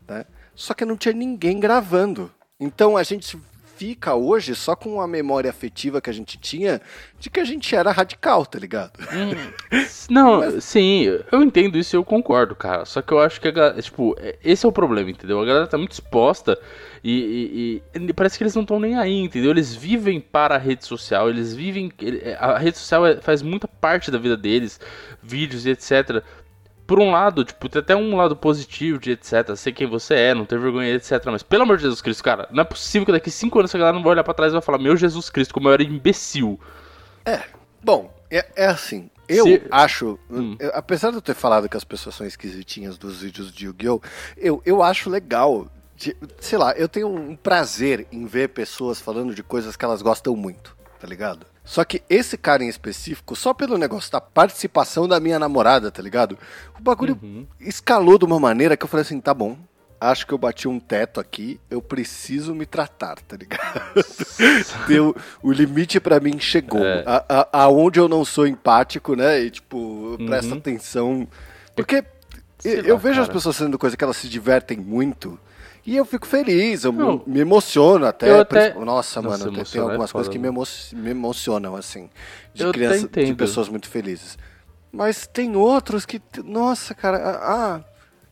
né? 0.07 0.23
Só 0.53 0.75
que 0.75 0.85
não 0.85 0.95
tinha 0.95 1.13
ninguém 1.15 1.59
gravando. 1.59 2.31
Então 2.59 2.95
a 2.95 3.01
gente 3.01 3.37
fica 3.75 4.15
hoje 4.15 4.55
só 4.55 4.75
com 4.75 5.01
a 5.01 5.07
memória 5.07 5.49
afetiva 5.49 6.01
que 6.01 6.09
a 6.09 6.13
gente 6.13 6.37
tinha 6.37 6.81
de 7.19 7.29
que 7.29 7.39
a 7.39 7.43
gente 7.43 7.75
era 7.75 7.91
radical, 7.91 8.45
tá 8.45 8.57
ligado? 8.57 8.91
Hum, 9.13 9.77
não, 10.09 10.39
Mas... 10.39 10.63
sim, 10.63 11.03
eu 11.31 11.43
entendo 11.43 11.77
isso 11.77 11.95
e 11.95 11.97
eu 11.97 12.03
concordo, 12.03 12.55
cara. 12.55 12.85
Só 12.85 13.01
que 13.01 13.11
eu 13.11 13.19
acho 13.19 13.39
que, 13.41 13.51
tipo, 13.81 14.15
é, 14.19 14.37
esse 14.43 14.65
é 14.65 14.69
o 14.69 14.71
problema, 14.71 15.09
entendeu? 15.09 15.39
A 15.41 15.45
galera 15.45 15.67
tá 15.67 15.77
muito 15.77 15.91
exposta 15.91 16.57
e, 17.03 17.81
e, 17.93 17.99
e 17.99 18.13
parece 18.13 18.37
que 18.37 18.43
eles 18.43 18.55
não 18.55 18.61
estão 18.61 18.79
nem 18.79 18.97
aí, 18.97 19.19
entendeu? 19.19 19.51
Eles 19.51 19.75
vivem 19.75 20.19
para 20.19 20.55
a 20.55 20.59
rede 20.59 20.85
social, 20.85 21.29
eles 21.29 21.53
vivem. 21.53 21.91
A 22.39 22.57
rede 22.57 22.77
social 22.77 23.05
é, 23.05 23.17
faz 23.17 23.41
muita 23.41 23.67
parte 23.67 24.09
da 24.09 24.17
vida 24.17 24.37
deles, 24.37 24.79
vídeos 25.21 25.65
e 25.65 25.71
etc 25.71 26.23
por 26.85 26.99
um 26.99 27.11
lado, 27.11 27.43
tipo, 27.43 27.67
tem 27.67 27.79
até 27.79 27.95
um 27.95 28.15
lado 28.15 28.35
positivo 28.35 28.99
de 28.99 29.11
etc. 29.11 29.55
Sei 29.55 29.73
quem 29.73 29.87
você 29.87 30.13
é, 30.15 30.33
não 30.33 30.45
ter 30.45 30.59
vergonha, 30.59 30.93
etc. 30.93 31.21
Mas 31.25 31.43
pelo 31.43 31.63
amor 31.63 31.77
de 31.77 31.83
Jesus 31.83 32.01
Cristo, 32.01 32.23
cara, 32.23 32.47
não 32.51 32.61
é 32.61 32.65
possível 32.65 33.05
que 33.05 33.11
daqui 33.11 33.31
5 33.31 33.59
anos 33.59 33.73
a 33.73 33.77
galera 33.77 33.95
não 33.95 34.03
vai 34.03 34.11
olhar 34.11 34.23
pra 34.23 34.33
trás 34.33 34.51
e 34.51 34.53
vai 34.53 34.61
falar: 34.61 34.77
Meu 34.77 34.95
Jesus 34.95 35.29
Cristo, 35.29 35.53
como 35.53 35.67
eu 35.67 35.73
era 35.73 35.83
imbecil. 35.83 36.59
É, 37.25 37.41
bom, 37.83 38.13
é, 38.29 38.45
é 38.55 38.65
assim. 38.67 39.09
Eu 39.27 39.45
Se... 39.45 39.63
acho, 39.71 40.19
hum. 40.29 40.55
eu, 40.59 40.71
apesar 40.75 41.09
de 41.09 41.17
eu 41.17 41.21
ter 41.21 41.33
falado 41.33 41.67
que 41.67 41.75
as 41.75 41.83
pessoas 41.83 42.13
são 42.13 42.27
esquisitinhas 42.27 42.97
dos 42.97 43.21
vídeos 43.21 43.51
de 43.51 43.65
Yu-Gi-Oh!, 43.65 43.99
eu, 44.37 44.61
eu 44.65 44.83
acho 44.83 45.09
legal. 45.09 45.67
De, 45.97 46.15
sei 46.39 46.57
lá, 46.57 46.73
eu 46.73 46.89
tenho 46.89 47.07
um 47.07 47.35
prazer 47.35 48.05
em 48.11 48.25
ver 48.25 48.49
pessoas 48.49 48.99
falando 48.99 49.33
de 49.33 49.41
coisas 49.41 49.75
que 49.75 49.85
elas 49.85 50.01
gostam 50.01 50.35
muito, 50.35 50.75
tá 50.99 51.07
ligado? 51.07 51.47
Só 51.65 51.83
que 51.83 52.03
esse 52.07 52.37
cara 52.37 52.63
em 52.63 52.69
específico, 52.69 53.35
só 53.35 53.53
pelo 53.53 53.77
negócio 53.77 54.11
da 54.11 54.21
participação 54.21 55.07
da 55.07 55.19
minha 55.19 55.39
namorada, 55.39 55.89
tá 55.89 56.01
ligado? 56.01 56.37
O 56.79 56.81
bagulho 56.81 57.19
uhum. 57.21 57.45
escalou 57.59 58.19
de 58.19 58.25
uma 58.25 58.39
maneira 58.39 58.77
que 58.77 58.85
eu 58.85 58.87
falei 58.87 59.01
assim: 59.01 59.19
tá 59.19 59.33
bom, 59.33 59.57
acho 59.99 60.27
que 60.27 60.33
eu 60.33 60.37
bati 60.37 60.67
um 60.67 60.79
teto 60.79 61.19
aqui, 61.19 61.59
eu 61.69 61.81
preciso 61.81 62.53
me 62.53 62.67
tratar, 62.67 63.15
tá 63.27 63.35
ligado? 63.35 63.81
Deu, 64.87 65.15
o 65.41 65.51
limite 65.51 65.99
para 65.99 66.19
mim 66.19 66.39
chegou. 66.39 66.85
É. 66.85 67.03
A, 67.05 67.25
a, 67.27 67.63
aonde 67.63 67.99
eu 67.99 68.07
não 68.07 68.23
sou 68.23 68.45
empático, 68.45 69.15
né? 69.15 69.41
E 69.41 69.49
tipo, 69.49 69.77
uhum. 69.77 70.25
presta 70.27 70.53
atenção. 70.53 71.27
Porque 71.75 72.03
eu, 72.63 72.97
vejo 72.97 73.15
cara. 73.15 73.23
as 73.23 73.29
pessoas 73.29 73.57
fazendo 73.57 73.79
coisa 73.79 73.97
que 73.97 74.03
elas 74.03 74.17
se 74.17 74.29
divertem 74.29 74.77
muito. 74.77 75.39
E 75.85 75.95
eu 75.95 76.03
fico 76.03 76.25
feliz, 76.25 76.83
eu 76.83 76.91
não, 76.91 77.21
me 77.27 77.39
emociono 77.39 78.07
até. 78.07 78.39
até... 78.39 78.73
Nossa, 78.73 79.21
Nossa, 79.21 79.45
mano, 79.45 79.63
tem 79.63 79.81
algumas 79.81 80.09
é 80.09 80.13
coisas 80.13 80.31
que 80.31 80.39
me, 80.39 80.47
emo... 80.47 80.63
me, 80.93 81.11
emocionam, 81.11 81.75
assim. 81.75 82.09
De 82.53 82.63
eu 82.63 82.71
criança, 82.71 83.07
de 83.07 83.35
pessoas 83.35 83.69
muito 83.69 83.87
felizes. 83.87 84.35
Mas 84.91 85.27
tem 85.27 85.55
outros 85.55 86.03
que. 86.03 86.19
Nossa, 86.43 86.95
cara, 86.95 87.17
ah, 87.39 87.83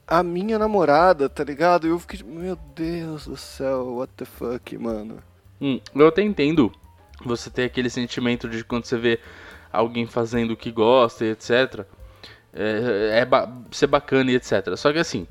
a 0.07 0.23
minha 0.23 0.57
namorada, 0.57 1.29
tá 1.29 1.43
ligado? 1.43 1.85
Eu 1.85 1.99
fiquei, 1.99 2.23
meu 2.23 2.55
Deus 2.75 3.27
do 3.27 3.37
céu, 3.37 3.97
what 3.97 4.11
the 4.15 4.25
fuck, 4.25 4.75
mano. 4.77 5.19
Hum, 5.61 5.79
eu 5.95 6.07
até 6.07 6.23
entendo 6.23 6.71
você 7.23 7.49
ter 7.49 7.65
aquele 7.65 7.89
sentimento 7.89 8.49
de 8.49 8.63
quando 8.63 8.85
você 8.85 8.97
vê 8.97 9.19
alguém 9.71 10.07
fazendo 10.07 10.51
o 10.51 10.57
que 10.57 10.71
gosta 10.71 11.23
e 11.23 11.29
etc. 11.29 11.85
É, 12.51 13.19
é 13.19 13.25
ba 13.25 13.51
ser 13.71 13.87
bacana 13.87 14.31
e 14.31 14.35
etc. 14.35 14.75
Só 14.75 14.91
que 14.91 14.99
assim, 14.99 15.27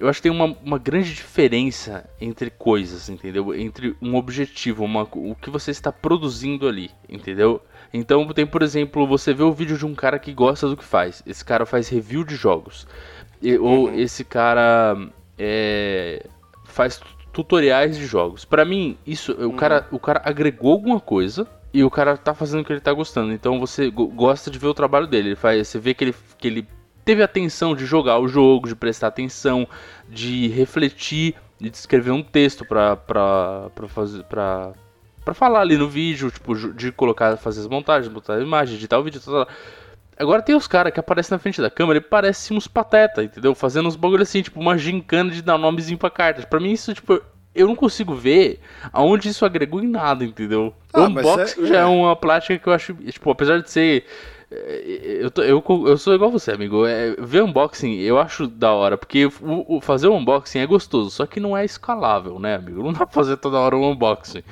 eu 0.00 0.08
acho 0.08 0.22
que 0.22 0.28
tem 0.28 0.32
uma, 0.32 0.56
uma 0.64 0.78
grande 0.78 1.12
diferença 1.12 2.08
entre 2.18 2.48
coisas, 2.48 3.10
entendeu? 3.10 3.54
Entre 3.54 3.94
um 4.00 4.16
objetivo, 4.16 4.82
uma, 4.82 5.02
o 5.02 5.34
que 5.34 5.50
você 5.50 5.70
está 5.70 5.92
produzindo 5.92 6.66
ali, 6.66 6.90
entendeu? 7.06 7.60
Então 7.92 8.26
tem, 8.28 8.46
por 8.46 8.62
exemplo, 8.62 9.06
você 9.06 9.34
vê 9.34 9.42
o 9.42 9.52
vídeo 9.52 9.76
de 9.76 9.84
um 9.84 9.94
cara 9.94 10.18
que 10.18 10.32
gosta 10.32 10.66
do 10.66 10.76
que 10.76 10.84
faz. 10.84 11.22
Esse 11.26 11.44
cara 11.44 11.66
faz 11.66 11.90
review 11.90 12.24
de 12.24 12.34
jogos. 12.34 12.86
E, 13.42 13.58
uhum. 13.58 13.66
Ou 13.66 13.94
esse 13.94 14.24
cara 14.24 14.96
é, 15.38 16.26
faz 16.64 16.98
tutoriais 17.30 17.98
de 17.98 18.06
jogos. 18.06 18.46
Para 18.46 18.64
mim, 18.64 18.96
isso, 19.06 19.32
uhum. 19.32 19.48
o, 19.48 19.52
cara, 19.52 19.86
o 19.90 19.98
cara 19.98 20.22
agregou 20.24 20.72
alguma 20.72 20.98
coisa 20.98 21.46
e 21.74 21.84
o 21.84 21.90
cara 21.90 22.16
tá 22.16 22.32
fazendo 22.32 22.62
o 22.62 22.64
que 22.64 22.72
ele 22.72 22.80
tá 22.80 22.92
gostando. 22.94 23.34
Então 23.34 23.60
você 23.60 23.90
gosta 23.90 24.50
de 24.50 24.58
ver 24.58 24.68
o 24.68 24.74
trabalho 24.74 25.06
dele. 25.06 25.28
Ele 25.28 25.36
faz, 25.36 25.68
você 25.68 25.78
vê 25.78 25.92
que 25.92 26.04
ele, 26.04 26.14
que 26.38 26.48
ele 26.48 26.66
teve 27.10 27.24
atenção 27.24 27.74
de 27.74 27.84
jogar 27.84 28.20
o 28.20 28.28
jogo, 28.28 28.68
de 28.68 28.76
prestar 28.76 29.08
atenção, 29.08 29.66
de 30.08 30.46
refletir, 30.46 31.34
de 31.58 31.68
escrever 31.68 32.12
um 32.12 32.22
texto 32.22 32.64
pra, 32.64 32.94
pra, 32.94 33.68
pra 33.74 33.88
fazer. 33.88 34.22
Pra, 34.24 34.70
pra 35.24 35.34
falar 35.34 35.62
ali 35.62 35.76
no 35.76 35.88
vídeo, 35.88 36.30
tipo, 36.30 36.54
de 36.72 36.92
colocar, 36.92 37.36
fazer 37.36 37.62
as 37.62 37.66
montagens, 37.66 38.12
botar 38.12 38.34
a 38.34 38.40
imagem, 38.40 38.76
editar 38.76 38.96
o 38.96 39.02
vídeo, 39.02 39.20
tal, 39.20 39.44
tal. 39.44 39.54
Agora 40.16 40.40
tem 40.40 40.54
os 40.54 40.68
caras 40.68 40.92
que 40.92 41.00
aparecem 41.00 41.34
na 41.34 41.40
frente 41.40 41.60
da 41.60 41.68
câmera 41.68 41.98
e 41.98 42.00
parecem 42.00 42.56
uns 42.56 42.68
pateta, 42.68 43.24
entendeu? 43.24 43.56
Fazendo 43.56 43.88
uns 43.88 43.96
bagulho 43.96 44.22
assim, 44.22 44.40
tipo, 44.40 44.60
uma 44.60 44.78
gincana 44.78 45.32
de 45.32 45.42
dar 45.42 45.58
nomezinho 45.58 45.98
pra 45.98 46.10
cartas. 46.10 46.44
Pra 46.44 46.60
mim 46.60 46.70
isso, 46.70 46.94
tipo, 46.94 47.20
eu 47.52 47.66
não 47.66 47.74
consigo 47.74 48.14
ver 48.14 48.60
aonde 48.92 49.30
isso 49.30 49.44
agregou 49.44 49.82
em 49.82 49.88
nada, 49.88 50.24
entendeu? 50.24 50.72
Ah, 50.92 51.00
o 51.00 51.04
unboxing 51.06 51.64
é, 51.64 51.66
já 51.66 51.76
é. 51.76 51.80
é 51.80 51.86
uma 51.86 52.14
prática 52.14 52.56
que 52.56 52.68
eu 52.68 52.72
acho, 52.72 52.94
tipo, 52.94 53.30
apesar 53.32 53.60
de 53.60 53.68
ser 53.68 54.04
eu, 54.50 55.30
tô, 55.30 55.42
eu, 55.42 55.62
eu 55.86 55.96
sou 55.96 56.12
igual 56.12 56.28
você, 56.28 56.50
amigo. 56.50 56.84
É, 56.84 57.14
ver 57.18 57.44
unboxing 57.44 58.00
eu 58.00 58.18
acho 58.18 58.48
da 58.48 58.72
hora, 58.72 58.98
porque 58.98 59.26
o, 59.26 59.32
o, 59.76 59.80
fazer 59.80 60.08
o 60.08 60.16
unboxing 60.16 60.58
é 60.58 60.66
gostoso, 60.66 61.10
só 61.10 61.24
que 61.24 61.38
não 61.38 61.56
é 61.56 61.64
escalável, 61.64 62.36
né, 62.40 62.56
amigo? 62.56 62.82
Não 62.82 62.92
dá 62.92 63.06
pra 63.06 63.14
fazer 63.14 63.36
toda 63.36 63.58
hora 63.58 63.76
um 63.76 63.92
unboxing. 63.92 64.42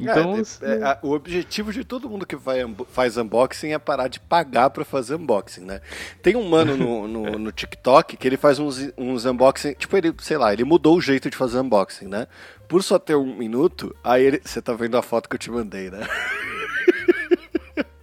Então. 0.00 0.36
É, 0.62 0.66
é, 0.66 0.74
é, 0.78 0.98
o 1.02 1.12
objetivo 1.12 1.72
de 1.74 1.84
todo 1.84 2.08
mundo 2.08 2.24
que 2.24 2.36
vai, 2.36 2.60
faz 2.88 3.18
unboxing 3.18 3.72
é 3.72 3.78
parar 3.78 4.08
de 4.08 4.18
pagar 4.18 4.70
pra 4.70 4.84
fazer 4.84 5.16
unboxing, 5.16 5.64
né? 5.64 5.82
Tem 6.22 6.36
um 6.36 6.48
mano 6.48 6.74
no, 6.74 7.06
no, 7.06 7.30
no 7.38 7.52
TikTok 7.52 8.16
que 8.16 8.26
ele 8.26 8.38
faz 8.38 8.58
uns, 8.58 8.92
uns 8.96 9.26
unboxing. 9.26 9.74
Tipo, 9.74 9.94
ele, 9.98 10.14
sei 10.20 10.38
lá, 10.38 10.54
ele 10.54 10.64
mudou 10.64 10.96
o 10.96 11.02
jeito 11.02 11.28
de 11.28 11.36
fazer 11.36 11.58
unboxing, 11.58 12.06
né? 12.06 12.26
Por 12.66 12.82
só 12.82 12.98
ter 12.98 13.14
um 13.14 13.36
minuto, 13.36 13.94
aí 14.02 14.24
ele. 14.24 14.40
Você 14.42 14.62
tá 14.62 14.72
vendo 14.72 14.96
a 14.96 15.02
foto 15.02 15.28
que 15.28 15.34
eu 15.34 15.38
te 15.38 15.50
mandei, 15.50 15.90
né? 15.90 16.00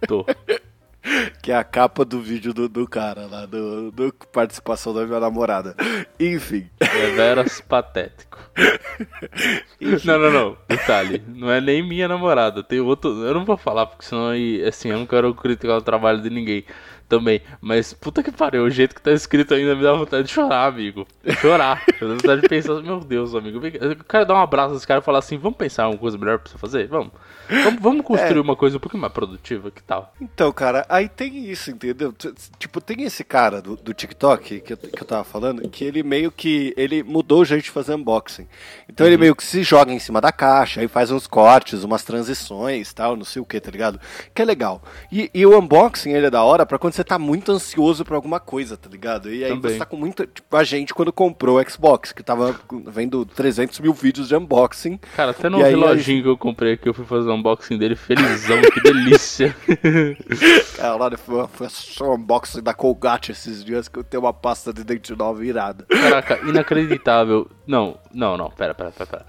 Tô. 0.06 0.24
que 1.42 1.50
é 1.50 1.56
a 1.56 1.64
capa 1.64 2.04
do 2.04 2.20
vídeo 2.20 2.54
do, 2.54 2.68
do 2.68 2.86
cara 2.86 3.26
lá, 3.26 3.44
do, 3.44 3.90
do 3.90 4.14
participação 4.32 4.94
da 4.94 5.04
minha 5.04 5.18
namorada. 5.18 5.74
Enfim. 6.18 6.70
Deveras 6.78 7.60
patético. 7.60 8.38
Enfim. 9.80 10.06
Não, 10.06 10.18
não, 10.20 10.30
não. 10.30 10.56
Detalhe, 10.68 11.20
não 11.26 11.50
é 11.50 11.60
nem 11.60 11.82
minha 11.82 12.06
namorada. 12.06 12.62
Tem 12.62 12.78
outro. 12.78 13.24
Eu 13.24 13.34
não 13.34 13.44
vou 13.44 13.56
falar, 13.56 13.86
porque 13.86 14.04
senão 14.04 14.30
assim, 14.68 14.90
eu 14.90 14.98
não 14.98 15.06
quero 15.06 15.34
criticar 15.34 15.76
o 15.76 15.82
trabalho 15.82 16.22
de 16.22 16.30
ninguém 16.30 16.64
também. 17.12 17.42
Mas 17.60 17.92
puta 17.92 18.22
que 18.22 18.32
pariu, 18.32 18.64
o 18.64 18.70
jeito 18.70 18.94
que 18.94 19.02
tá 19.02 19.12
escrito 19.12 19.52
ainda 19.52 19.74
me 19.74 19.82
dá 19.82 19.92
vontade 19.92 20.26
de 20.26 20.32
chorar, 20.32 20.66
amigo. 20.66 21.06
Chorar. 21.40 21.84
Eu 22.00 22.08
dá 22.08 22.14
vontade 22.14 22.40
de 22.40 22.48
pensar, 22.48 22.80
meu 22.80 23.00
Deus, 23.00 23.34
amigo. 23.34 23.60
Eu 23.66 23.96
quero 24.08 24.24
dar 24.24 24.34
um 24.34 24.40
abraço 24.40 24.72
nesse 24.72 24.86
cara 24.86 25.00
e 25.00 25.04
falar 25.04 25.18
assim: 25.18 25.36
vamos 25.36 25.58
pensar 25.58 25.88
uma 25.88 25.98
coisa 25.98 26.16
melhor 26.16 26.38
pra 26.38 26.50
você 26.50 26.56
fazer? 26.56 26.86
Vamos. 26.88 27.12
Vamos, 27.48 27.82
vamos 27.82 28.06
construir 28.06 28.38
é. 28.38 28.40
uma 28.40 28.56
coisa 28.56 28.78
um 28.78 28.80
pouquinho 28.80 29.02
mais 29.02 29.12
produtiva, 29.12 29.70
que 29.70 29.82
tal? 29.82 30.14
Então, 30.20 30.50
cara, 30.52 30.86
aí 30.88 31.08
tem 31.08 31.31
isso, 31.32 31.70
entendeu? 31.70 32.14
Tipo, 32.58 32.80
tem 32.80 33.02
esse 33.02 33.24
cara 33.24 33.60
do, 33.60 33.76
do 33.76 33.92
TikTok 33.92 34.60
que 34.60 34.72
eu, 34.72 34.76
que 34.76 35.02
eu 35.02 35.06
tava 35.06 35.24
falando, 35.24 35.68
que 35.68 35.84
ele 35.84 36.02
meio 36.02 36.30
que. 36.30 36.72
Ele 36.76 37.02
mudou 37.02 37.40
o 37.40 37.44
jeito 37.44 37.64
de 37.64 37.70
fazer 37.70 37.94
unboxing. 37.94 38.46
Então 38.88 39.06
uhum. 39.06 39.12
ele 39.12 39.20
meio 39.20 39.34
que 39.34 39.44
se 39.44 39.62
joga 39.62 39.92
em 39.92 39.98
cima 39.98 40.20
da 40.20 40.32
caixa, 40.32 40.80
aí 40.80 40.88
faz 40.88 41.10
uns 41.10 41.26
cortes, 41.26 41.84
umas 41.84 42.02
transições 42.02 42.92
tal, 42.92 43.16
não 43.16 43.24
sei 43.24 43.40
o 43.40 43.44
que, 43.44 43.60
tá 43.60 43.70
ligado? 43.70 44.00
Que 44.34 44.42
é 44.42 44.44
legal. 44.44 44.82
E, 45.10 45.30
e 45.32 45.46
o 45.46 45.58
unboxing 45.58 46.12
ele 46.12 46.26
é 46.26 46.30
da 46.30 46.42
hora 46.42 46.66
pra 46.66 46.78
quando 46.78 46.94
você 46.94 47.04
tá 47.04 47.18
muito 47.18 47.52
ansioso 47.52 48.04
pra 48.04 48.16
alguma 48.16 48.40
coisa, 48.40 48.76
tá 48.76 48.88
ligado? 48.88 49.32
E 49.32 49.44
aí 49.44 49.50
Também. 49.50 49.72
você 49.72 49.78
tá 49.78 49.86
com 49.86 49.96
muita. 49.96 50.26
Tipo, 50.26 50.56
a 50.56 50.64
gente 50.64 50.94
quando 50.94 51.12
comprou 51.12 51.60
o 51.60 51.70
Xbox, 51.70 52.12
que 52.12 52.22
tava 52.22 52.58
vendo 52.86 53.24
300 53.24 53.80
mil 53.80 53.92
vídeos 53.92 54.28
de 54.28 54.36
unboxing. 54.36 54.98
Cara, 55.16 55.30
até 55.30 55.48
no 55.48 55.62
reloginho 55.62 56.18
aí... 56.18 56.22
que 56.22 56.28
eu 56.28 56.36
comprei 56.36 56.76
que 56.76 56.88
eu 56.88 56.94
fui 56.94 57.04
fazer 57.04 57.28
um 57.30 57.34
unboxing 57.34 57.78
dele 57.78 57.96
felizão, 57.96 58.60
que 58.60 58.80
delícia. 58.80 59.54
Caralho, 60.76 61.18
foi, 61.24 62.06
um 62.06 62.14
unboxing 62.14 62.62
da 62.62 62.74
Colgate 62.74 63.32
esses 63.32 63.64
dias 63.64 63.88
que 63.88 63.98
eu 63.98 64.04
tenho 64.04 64.22
uma 64.22 64.32
pasta 64.32 64.72
de 64.72 64.84
dente 64.84 65.14
nova 65.14 65.44
irada. 65.44 65.84
Caraca, 65.84 66.38
inacreditável. 66.48 67.48
Não, 67.66 67.98
não, 68.12 68.36
não, 68.36 68.50
pera, 68.50 68.74
pera, 68.74 68.90
pera, 68.90 69.06
pera. 69.06 69.26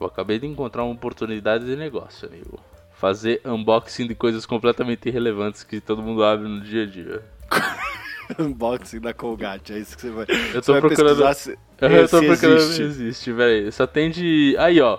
Eu 0.00 0.06
acabei 0.06 0.38
de 0.38 0.46
encontrar 0.46 0.84
uma 0.84 0.94
oportunidade 0.94 1.64
de 1.64 1.76
negócio, 1.76 2.28
amigo. 2.28 2.58
Fazer 2.92 3.40
unboxing 3.44 4.06
de 4.06 4.14
coisas 4.14 4.46
completamente 4.46 5.08
irrelevantes 5.08 5.62
que 5.62 5.80
todo 5.80 6.02
mundo 6.02 6.24
abre 6.24 6.48
no 6.48 6.60
dia 6.60 6.84
a 6.84 6.86
dia. 6.86 7.22
unboxing 8.38 9.00
da 9.00 9.12
Colgate, 9.12 9.72
é 9.72 9.78
isso 9.78 9.96
que 9.96 10.02
você 10.02 10.10
vai. 10.10 10.26
Eu 10.52 10.62
tô 10.62 10.80
procurando. 10.80 11.34
Se, 11.34 11.58
eu 11.80 12.08
tô 12.08 12.22
procurando 12.22 12.58
existe. 12.58 12.82
existe, 12.82 13.32
velho. 13.32 13.70
Só 13.72 13.86
tem 13.86 14.10
de. 14.10 14.56
Aí, 14.58 14.80
ó. 14.80 14.98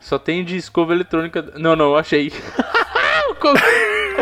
Só 0.00 0.18
tem 0.18 0.44
de 0.44 0.56
escova 0.56 0.92
eletrônica. 0.92 1.52
Não, 1.56 1.74
não, 1.74 1.96
achei. 1.96 2.30
o 3.30 3.34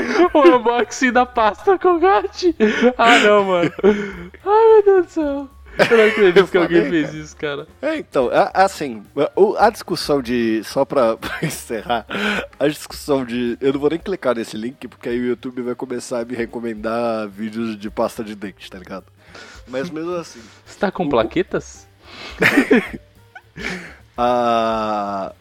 unboxing 0.35 1.13
da 1.13 1.27
pasta 1.27 1.79
Colgate. 1.79 2.55
Ah, 2.99 3.19
não, 3.19 3.45
mano. 3.45 3.73
Ai, 3.85 4.69
meu 4.69 4.83
Deus 4.85 5.07
do 5.07 5.11
céu. 5.11 5.49
Eu 5.79 5.97
não 5.97 6.05
acredito 6.07 6.51
que 6.51 6.59
alguém 6.59 6.91
fez 6.91 7.15
isso, 7.15 7.37
cara. 7.37 7.67
É, 7.81 7.97
então, 7.97 8.31
assim, 8.53 9.03
a 9.59 9.71
discussão 9.71 10.21
de. 10.21 10.63
Só 10.65 10.85
pra, 10.85 11.17
pra, 11.19 11.39
encerrar, 11.43 12.07
a 12.59 12.69
discussão 12.69 13.25
de. 13.25 13.57
Eu 13.61 13.73
não 13.73 13.81
vou 13.81 13.91
nem 13.91 13.99
clicar 13.99 14.35
nesse 14.35 14.57
link, 14.57 14.87
porque 14.89 15.09
aí 15.09 15.19
o 15.19 15.27
YouTube 15.27 15.63
vai 15.63 15.75
começar 15.75 16.21
a 16.21 16.25
me 16.25 16.35
recomendar 16.35 17.29
vídeos 17.29 17.79
de 17.79 17.91
pasta 17.91 18.23
de 18.23 18.35
dente, 18.35 18.71
tá 18.71 18.79
ligado? 18.79 19.07
Mas 19.67 19.89
mesmo 19.89 20.15
assim. 20.15 20.43
Você 20.67 20.79
tá 20.79 20.91
com 20.91 21.05
o... 21.05 21.09
plaquetas? 21.09 21.89
a, 24.17 25.33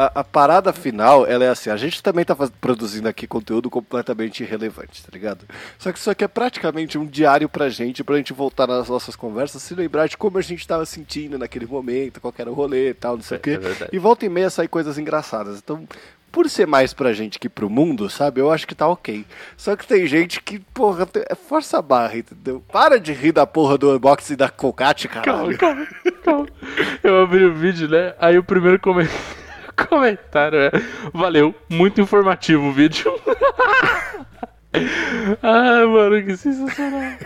a, 0.00 0.20
a, 0.20 0.24
parada 0.24 0.72
final, 0.72 1.26
ela 1.26 1.44
é 1.44 1.48
assim, 1.48 1.68
a 1.68 1.76
gente 1.76 2.02
também 2.02 2.24
tá 2.24 2.34
faz, 2.34 2.50
produzindo 2.58 3.06
aqui 3.06 3.26
conteúdo 3.26 3.68
completamente 3.68 4.42
irrelevante, 4.42 5.02
tá 5.02 5.10
ligado? 5.12 5.44
Só 5.78 5.92
que 5.92 5.98
isso 5.98 6.10
aqui 6.10 6.24
é 6.24 6.28
praticamente 6.28 6.96
um 6.96 7.04
diário 7.04 7.48
pra 7.50 7.68
gente, 7.68 8.02
pra 8.02 8.16
gente 8.16 8.32
voltar 8.32 8.66
nas 8.66 8.88
nossas 8.88 9.14
conversas, 9.14 9.62
se 9.62 9.74
lembrar 9.74 10.08
de 10.08 10.16
como 10.16 10.38
a 10.38 10.42
gente 10.42 10.66
tava 10.66 10.86
sentindo 10.86 11.36
naquele 11.36 11.66
momento, 11.66 12.20
qual 12.20 12.32
era 12.38 12.50
o 12.50 12.54
rolê 12.54 12.90
e 12.90 12.94
tal, 12.94 13.16
não 13.16 13.22
sei 13.22 13.36
o 13.36 13.40
quê. 13.40 13.60
É 13.62 13.88
e 13.92 13.98
volta 13.98 14.24
e 14.24 14.28
meia 14.30 14.48
sair 14.48 14.68
coisas 14.68 14.96
engraçadas. 14.96 15.58
Então, 15.58 15.86
por 16.32 16.48
ser 16.48 16.66
mais 16.66 16.94
pra 16.94 17.12
gente 17.12 17.38
que 17.38 17.48
pro 17.48 17.68
mundo, 17.68 18.08
sabe? 18.08 18.40
Eu 18.40 18.50
acho 18.50 18.66
que 18.66 18.74
tá 18.74 18.88
ok. 18.88 19.26
Só 19.56 19.76
que 19.76 19.86
tem 19.86 20.06
gente 20.06 20.40
que, 20.40 20.60
porra, 20.60 21.06
é 21.28 21.34
força 21.34 21.78
a 21.78 21.82
barra, 21.82 22.16
entendeu? 22.16 22.64
Para 22.72 22.98
de 22.98 23.12
rir 23.12 23.32
da 23.32 23.46
porra 23.46 23.76
do 23.76 23.94
unboxing 23.94 24.36
da 24.36 24.48
Cocate, 24.48 25.08
caralho. 25.08 25.58
Calma, 25.58 25.86
calma, 25.86 26.18
calma. 26.24 26.46
Eu 27.02 27.22
abri 27.22 27.44
o 27.44 27.52
vídeo, 27.52 27.88
né? 27.88 28.14
Aí 28.18 28.38
o 28.38 28.44
primeiro 28.44 28.78
comentário 28.80 29.40
é: 30.66 30.70
Valeu, 31.12 31.54
muito 31.68 32.00
informativo 32.00 32.68
o 32.68 32.72
vídeo. 32.72 33.12
ah, 35.42 35.86
mano, 35.86 36.24
que 36.24 36.36
sensacional. 36.36 37.18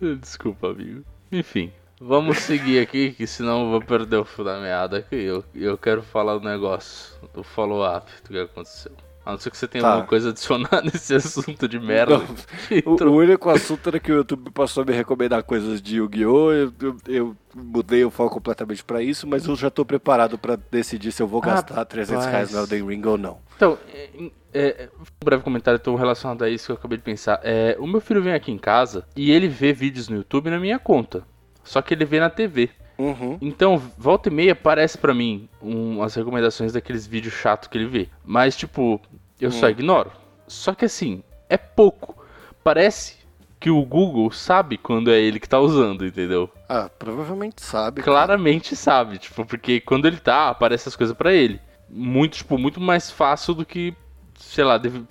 Desculpa, 0.00 0.70
amigo. 0.70 1.04
Enfim. 1.30 1.72
Vamos 2.04 2.38
seguir 2.38 2.80
aqui, 2.80 3.12
que 3.12 3.28
senão 3.28 3.62
eu 3.62 3.70
vou 3.70 3.80
perder 3.80 4.16
o 4.16 4.24
fio 4.24 4.44
da 4.44 4.58
meada 4.58 4.98
aqui. 4.98 5.14
Eu, 5.14 5.44
eu 5.54 5.78
quero 5.78 6.02
falar 6.02 6.36
do 6.36 6.48
negócio, 6.48 7.14
do 7.32 7.44
follow-up 7.44 8.10
do 8.24 8.30
que 8.30 8.38
aconteceu. 8.40 8.90
A 9.24 9.32
não 9.32 9.38
ser 9.38 9.50
que 9.50 9.56
você 9.56 9.68
tenha 9.68 9.82
tá. 9.82 9.90
alguma 9.90 10.06
coisa 10.06 10.30
adicionada 10.30 10.82
nesse 10.92 11.14
assunto 11.14 11.68
de 11.68 11.78
merda. 11.78 12.18
o, 12.84 13.04
o, 13.04 13.12
único 13.12 13.48
assunto 13.50 13.88
era 13.88 14.00
que 14.00 14.10
o 14.10 14.16
YouTube 14.16 14.50
passou 14.50 14.82
a 14.82 14.86
me 14.86 14.92
recomendar 14.92 15.42
coisas 15.44 15.80
de 15.80 15.96
Yu-Gi-Oh! 15.98 16.52
Eu, 16.52 16.72
eu, 16.80 16.96
eu, 17.06 17.36
mudei 17.54 18.04
o 18.04 18.10
foco 18.10 18.34
completamente 18.34 18.82
para 18.82 19.02
isso, 19.02 19.26
mas 19.26 19.46
eu 19.46 19.54
já 19.54 19.70
tô 19.70 19.84
preparado 19.84 20.38
para 20.38 20.56
decidir 20.70 21.12
se 21.12 21.22
eu 21.22 21.26
vou 21.26 21.40
ah, 21.44 21.46
gastar 21.46 21.84
300 21.84 22.26
reais 22.26 22.52
no 22.52 22.60
Elden 22.60 22.86
Ring 22.86 23.06
ou 23.06 23.18
não. 23.18 23.38
Então, 23.56 23.78
é, 23.92 24.08
é, 24.54 24.88
um 24.98 25.04
breve 25.24 25.42
comentário 25.42 25.78
então, 25.80 25.94
relacionado 25.94 26.42
a 26.42 26.50
isso 26.50 26.66
que 26.66 26.72
eu 26.72 26.76
acabei 26.76 26.98
de 26.98 27.04
pensar. 27.04 27.40
É, 27.42 27.76
o 27.78 27.86
meu 27.86 28.00
filho 28.00 28.22
vem 28.22 28.34
aqui 28.34 28.50
em 28.50 28.58
casa 28.58 29.04
e 29.14 29.30
ele 29.30 29.48
vê 29.48 29.72
vídeos 29.72 30.08
no 30.08 30.16
YouTube 30.16 30.50
na 30.50 30.58
minha 30.58 30.78
conta. 30.78 31.24
Só 31.64 31.80
que 31.80 31.94
ele 31.94 32.04
vê 32.04 32.18
na 32.18 32.28
TV. 32.28 32.70
Uhum. 33.02 33.36
Então, 33.40 33.82
volta 33.98 34.28
e 34.28 34.32
meia 34.32 34.52
aparece 34.52 34.96
para 34.96 35.12
mim 35.12 35.48
um, 35.60 36.02
as 36.02 36.14
recomendações 36.14 36.72
daqueles 36.72 37.04
vídeos 37.06 37.34
chatos 37.34 37.68
que 37.68 37.76
ele 37.76 37.86
vê. 37.86 38.08
Mas, 38.24 38.56
tipo, 38.56 39.00
eu 39.40 39.50
uhum. 39.50 39.54
só 39.54 39.66
hum. 39.66 39.70
ignoro. 39.70 40.12
Só 40.46 40.72
que 40.74 40.84
assim, 40.84 41.22
é 41.48 41.56
pouco. 41.56 42.16
Parece 42.62 43.16
que 43.58 43.70
o 43.70 43.84
Google 43.84 44.30
sabe 44.30 44.76
quando 44.76 45.10
é 45.10 45.20
ele 45.20 45.40
que 45.40 45.48
tá 45.48 45.58
usando, 45.58 46.06
entendeu? 46.06 46.48
Ah, 46.68 46.88
provavelmente 46.96 47.62
sabe. 47.62 48.02
Claramente 48.02 48.70
cara. 48.70 48.76
sabe, 48.76 49.18
tipo, 49.18 49.44
porque 49.44 49.80
quando 49.80 50.06
ele 50.06 50.18
tá, 50.18 50.48
aparece 50.48 50.88
as 50.88 50.96
coisas 50.96 51.16
para 51.16 51.32
ele. 51.32 51.60
Muito, 51.88 52.38
tipo, 52.38 52.56
muito 52.56 52.80
mais 52.80 53.10
fácil 53.10 53.54
do 53.54 53.66
que, 53.66 53.94
sei 54.36 54.64
lá, 54.64 54.78
deve, 54.78 55.04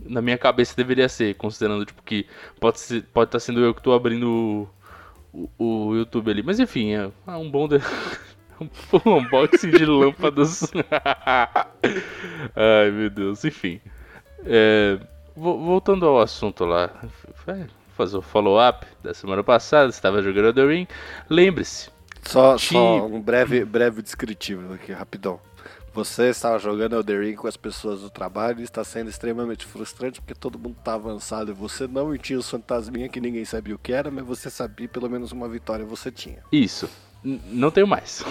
na 0.00 0.22
minha 0.22 0.38
cabeça 0.38 0.74
deveria 0.74 1.08
ser, 1.08 1.34
considerando, 1.36 1.84
tipo, 1.84 2.02
que 2.02 2.26
pode 2.58 2.78
estar 2.78 3.02
pode 3.12 3.30
tá 3.30 3.38
sendo 3.38 3.60
eu 3.60 3.74
que 3.74 3.82
tô 3.82 3.92
abrindo 3.92 4.68
o, 5.58 5.94
YouTube 5.94 6.30
ali. 6.30 6.42
Mas 6.42 6.58
enfim, 6.58 6.94
é, 6.94 7.10
é 7.26 7.32
um 7.32 7.50
bom. 7.50 7.68
De... 7.68 7.76
um 8.60 9.16
unboxing 9.16 9.70
de 9.70 9.84
lâmpadas. 9.84 10.70
Ai 12.56 12.90
meu 12.90 13.10
Deus, 13.10 13.44
enfim. 13.44 13.80
É, 14.44 14.98
voltando 15.36 16.06
ao 16.06 16.20
assunto 16.20 16.64
lá, 16.64 16.90
fazer 17.94 18.16
o 18.16 18.22
follow-up 18.22 18.86
da 19.02 19.12
semana 19.12 19.42
passada, 19.42 19.90
estava 19.90 20.22
jogando 20.22 20.54
The 20.54 20.64
Ring. 20.64 20.86
Lembre-se. 21.28 21.90
Só, 22.22 22.58
só 22.58 23.06
um 23.06 23.20
breve, 23.20 23.64
breve 23.64 24.02
descritivo 24.02 24.74
aqui, 24.74 24.92
rapidão. 24.92 25.38
Você 25.96 26.28
estava 26.28 26.58
jogando 26.58 26.94
Elden 26.94 27.20
Ring 27.20 27.36
com 27.36 27.48
as 27.48 27.56
pessoas 27.56 28.02
do 28.02 28.10
trabalho 28.10 28.60
e 28.60 28.64
está 28.64 28.84
sendo 28.84 29.08
extremamente 29.08 29.64
frustrante 29.64 30.20
porque 30.20 30.34
todo 30.34 30.58
mundo 30.58 30.76
está 30.78 30.92
avançado 30.92 31.50
e 31.50 31.54
você 31.54 31.86
não 31.86 32.14
e 32.14 32.18
tinha 32.18 32.38
os 32.38 32.50
fantasminha 32.50 33.08
que 33.08 33.18
ninguém 33.18 33.46
sabia 33.46 33.74
o 33.74 33.78
que 33.78 33.94
era, 33.94 34.10
mas 34.10 34.26
você 34.26 34.50
sabia 34.50 34.86
pelo 34.86 35.08
menos 35.08 35.32
uma 35.32 35.48
vitória 35.48 35.86
você 35.86 36.12
tinha. 36.12 36.40
Isso. 36.52 36.86
N 37.24 37.40
não 37.46 37.70
tenho 37.70 37.86
mais. 37.86 38.22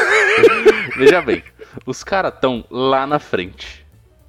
Veja 0.96 1.20
bem, 1.20 1.44
os 1.84 2.02
caras 2.02 2.32
estão 2.32 2.64
lá 2.70 3.06
na 3.06 3.18
frente. 3.18 3.86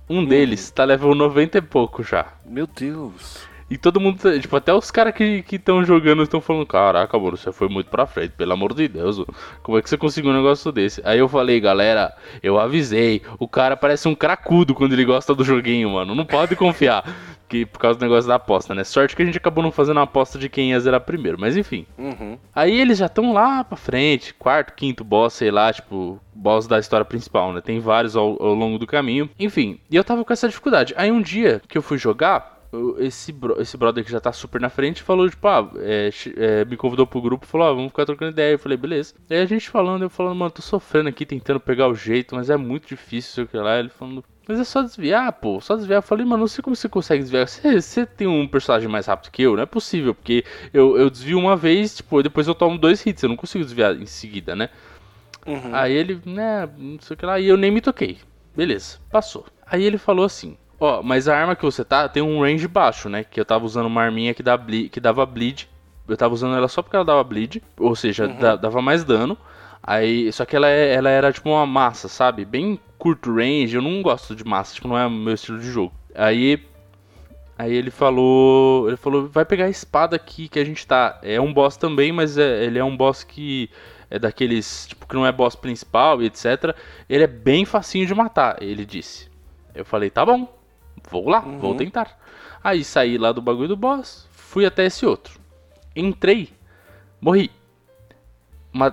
Um 0.10 0.20
hum. 0.20 0.26
deles 0.26 0.70
tá 0.70 0.84
level 0.84 1.16
90 1.16 1.60
e 1.60 1.62
pouco 1.62 2.04
já. 2.04 2.34
Meu 2.46 2.68
Deus. 2.68 3.48
E 3.70 3.78
todo 3.78 4.00
mundo, 4.00 4.18
tipo, 4.40 4.56
até 4.56 4.74
os 4.74 4.92
caras 4.92 5.14
que 5.14 5.44
estão 5.52 5.84
jogando 5.84 6.24
estão 6.24 6.42
falando: 6.42 6.66
Caraca, 6.66 7.18
mano, 7.18 7.38
você 7.38 7.52
foi 7.52 7.70
muito 7.70 7.90
pra 7.90 8.06
frente, 8.06 8.32
pelo 8.32 8.54
amor 8.54 8.74
de 8.74 8.88
Deus, 8.88 9.24
como 9.62 9.78
é 9.78 9.82
que 9.82 9.90
você 9.90 9.98
conseguiu 9.98 10.32
um 10.32 10.36
negócio 10.36 10.72
desse? 10.72 11.02
Aí 11.04 11.20
eu 11.20 11.28
falei, 11.28 11.60
galera, 11.60 12.14
eu 12.42 12.60
avisei, 12.60 13.22
o 13.40 13.48
cara 13.48 13.76
parece 13.76 14.08
um 14.08 14.16
cracudo 14.16 14.74
quando 14.74 14.94
ele 14.94 15.06
gosta 15.06 15.34
do 15.34 15.44
joguinho, 15.44 15.90
mano, 15.92 16.16
não 16.16 16.26
pode 16.26 16.56
confiar. 16.56 17.04
que, 17.54 17.68
por 17.68 17.78
causa 17.78 18.00
do 18.00 18.02
negócio 18.02 18.28
da 18.28 18.36
aposta, 18.36 18.74
né? 18.74 18.84
Sorte 18.84 19.16
que 19.16 19.22
a 19.22 19.26
gente 19.26 19.38
acabou 19.38 19.64
não 19.64 19.72
fazendo 19.72 20.00
a 20.00 20.04
aposta 20.04 20.40
de 20.40 20.50
quem 20.50 20.72
ia 20.72 20.80
zerar 20.80 21.02
primeiro, 21.02 21.40
mas 21.40 21.56
enfim. 21.56 21.86
Uhum. 22.00 22.36
Aí 22.54 22.80
eles 22.80 22.98
já 22.98 23.06
estão 23.06 23.32
lá 23.32 23.64
pra 23.64 23.78
frente, 23.78 24.34
quarto, 24.34 24.74
quinto 24.74 25.04
boss, 25.04 25.34
sei 25.34 25.52
lá, 25.52 25.72
tipo, 25.72 26.20
boss 26.34 26.66
da 26.66 26.80
história 26.80 27.06
principal, 27.06 27.54
né? 27.54 27.62
Tem 27.62 27.80
vários 27.80 28.16
ao, 28.16 28.42
ao 28.42 28.56
longo 28.56 28.80
do 28.80 28.88
caminho. 28.88 29.30
Enfim, 29.40 29.80
e 29.92 29.96
eu 29.96 30.04
tava 30.04 30.26
com 30.26 30.34
essa 30.34 30.48
dificuldade. 30.48 30.96
Aí 30.98 31.12
um 31.12 31.22
dia 31.22 31.62
que 31.68 31.78
eu 31.78 31.84
fui 31.84 32.00
jogar, 32.00 32.53
esse, 33.00 33.32
bro, 33.32 33.62
esse 33.62 33.78
brother 33.78 34.04
que 34.04 34.12
já 34.12 34.20
tá 34.20 34.32
super 34.32 34.60
na 34.60 34.70
frente 34.70 35.04
falou, 35.04 35.30
tipo, 35.30 35.48
ah, 35.48 35.70
é, 35.78 36.10
é, 36.38 36.66
me 36.66 36.76
convidou 36.78 37.06
pro 37.06 37.22
grupo, 37.22 37.46
falou, 37.46 37.68
ah, 37.68 37.74
vamos 37.74 37.90
ficar 37.90 38.06
trocando 38.06 38.32
ideia. 38.32 38.54
Eu 38.54 38.60
falei, 38.60 38.78
beleza. 38.78 39.14
Aí 39.30 39.40
a 39.40 39.46
gente 39.46 39.70
falando, 39.70 40.04
eu 40.04 40.10
falando, 40.10 40.36
mano, 40.36 40.52
tô 40.52 40.62
sofrendo 40.62 41.10
aqui, 41.10 41.26
tentando 41.26 41.60
pegar 41.60 41.88
o 41.88 41.96
jeito, 41.96 42.36
mas 42.36 42.50
é 42.50 42.58
muito 42.58 42.88
difícil, 42.88 43.34
sei 43.34 43.44
o 43.44 43.48
que 43.48 43.58
lá. 43.58 43.80
Ele 43.80 43.90
falando, 43.90 44.24
mas 44.48 44.60
é 44.60 44.64
só 44.64 44.82
desviar, 44.82 45.32
pô, 45.34 45.62
só 45.62 45.76
desviar. 45.76 46.00
Eu 46.00 46.04
falei, 46.04 46.26
mano, 46.26 46.42
não 46.42 46.48
sei 46.48 46.62
como 46.62 46.76
você 46.76 46.90
consegue 46.90 47.22
desviar. 47.22 47.48
Você, 47.48 47.82
você 47.82 48.06
tem 48.06 48.28
um 48.28 48.48
personagem 48.48 48.90
mais 48.90 49.06
rápido 49.06 49.32
que 49.32 49.42
eu? 49.42 49.56
Não 49.56 49.64
é 49.64 49.66
possível, 49.66 50.14
porque 50.14 50.44
eu, 50.74 50.98
eu 50.98 51.10
desvio 51.10 51.40
uma 51.40 51.56
vez, 51.56 51.96
tipo, 51.98 52.22
depois 52.22 52.48
eu 52.48 52.56
tomo 52.56 52.78
dois 52.78 53.06
hits, 53.06 53.24
eu 53.24 53.30
não 53.30 53.38
consigo 53.38 53.64
desviar 53.64 53.96
em 53.96 54.06
seguida, 54.06 54.56
né? 54.56 54.70
Uhum. 55.46 55.74
Aí 55.74 55.94
ele, 55.94 56.22
né, 56.26 56.70
não 56.78 57.00
sei 57.00 57.16
o 57.16 57.18
que 57.18 57.26
lá, 57.26 57.40
e 57.40 57.48
eu 57.48 57.58
nem 57.58 57.72
me 57.72 57.82
toquei. 57.82 58.18
Beleza, 58.56 59.00
passou. 59.12 59.46
Aí 59.66 59.84
ele 59.84 59.98
falou 59.98 60.26
assim: 60.26 60.58
Ó, 60.84 61.02
mas 61.02 61.30
a 61.30 61.38
arma 61.38 61.56
que 61.56 61.64
você 61.64 61.82
tá 61.86 62.10
tem 62.10 62.22
um 62.22 62.42
range 62.42 62.68
baixo, 62.68 63.08
né? 63.08 63.24
Que 63.24 63.40
eu 63.40 63.46
tava 63.46 63.64
usando 63.64 63.86
uma 63.86 64.02
arminha 64.02 64.34
que, 64.34 64.44
dá 64.44 64.60
que 64.92 65.00
dava 65.00 65.26
bleed. 65.26 65.70
Eu 66.06 66.18
tava 66.18 66.34
usando 66.34 66.58
ela 66.58 66.68
só 66.68 66.82
porque 66.82 66.98
ela 66.98 67.06
dava 67.06 67.24
bleed, 67.24 67.64
ou 67.80 67.96
seja, 67.96 68.26
uhum. 68.26 68.58
dava 68.60 68.82
mais 68.82 69.06
dano. 69.06 69.38
Aí, 69.82 70.30
só 70.34 70.44
que 70.44 70.54
ela, 70.54 70.70
é, 70.70 70.94
ela 70.94 71.10
era 71.10 71.32
tipo 71.32 71.50
uma 71.50 71.66
massa, 71.66 72.10
sabe? 72.10 72.44
Bem 72.44 72.78
curto 72.98 73.34
range. 73.34 73.78
Eu 73.78 73.82
não 73.82 74.02
gosto 74.02 74.36
de 74.36 74.44
massa, 74.44 74.76
tipo, 74.76 74.90
não 74.90 74.98
é 74.98 75.08
o 75.08 75.10
meu 75.10 75.36
estilo 75.36 75.58
de 75.58 75.72
jogo. 75.72 75.94
Aí 76.14 76.62
Aí 77.58 77.74
ele 77.74 77.90
falou, 77.92 78.90
ele 78.90 78.98
falou, 78.98 79.30
vai 79.30 79.46
pegar 79.46 79.66
a 79.66 79.70
espada 79.70 80.18
aqui 80.18 80.50
que 80.50 80.60
a 80.60 80.66
gente 80.66 80.86
tá. 80.86 81.18
É 81.24 81.40
um 81.40 81.54
boss 81.54 81.78
também, 81.78 82.12
mas 82.12 82.38
é, 82.38 82.66
ele 82.66 82.78
é 82.78 82.84
um 82.84 82.98
boss 82.98 83.24
que 83.24 83.70
é 84.10 84.20
daqueles, 84.20 84.88
tipo, 84.88 85.08
que 85.08 85.16
não 85.16 85.26
é 85.26 85.32
boss 85.32 85.56
principal 85.56 86.22
e 86.22 86.26
etc. 86.26 86.76
Ele 87.08 87.24
é 87.24 87.28
bem 87.28 87.64
facinho 87.64 88.06
de 88.06 88.14
matar, 88.14 88.62
ele 88.62 88.86
disse. 88.86 89.32
Eu 89.74 89.86
falei, 89.86 90.10
tá 90.10 90.26
bom. 90.26 90.63
Vou 91.10 91.30
lá, 91.30 91.44
uhum. 91.44 91.60
vou 91.60 91.76
tentar. 91.76 92.18
Aí 92.64 92.84
saí 92.84 93.18
lá 93.18 93.32
do 93.32 93.42
bagulho 93.42 93.68
do 93.68 93.78
boss, 93.78 94.28
fui 94.32 94.66
até 94.66 94.86
esse 94.86 95.06
outro. 95.06 95.40
Entrei, 95.96 96.52
morri. 97.20 97.52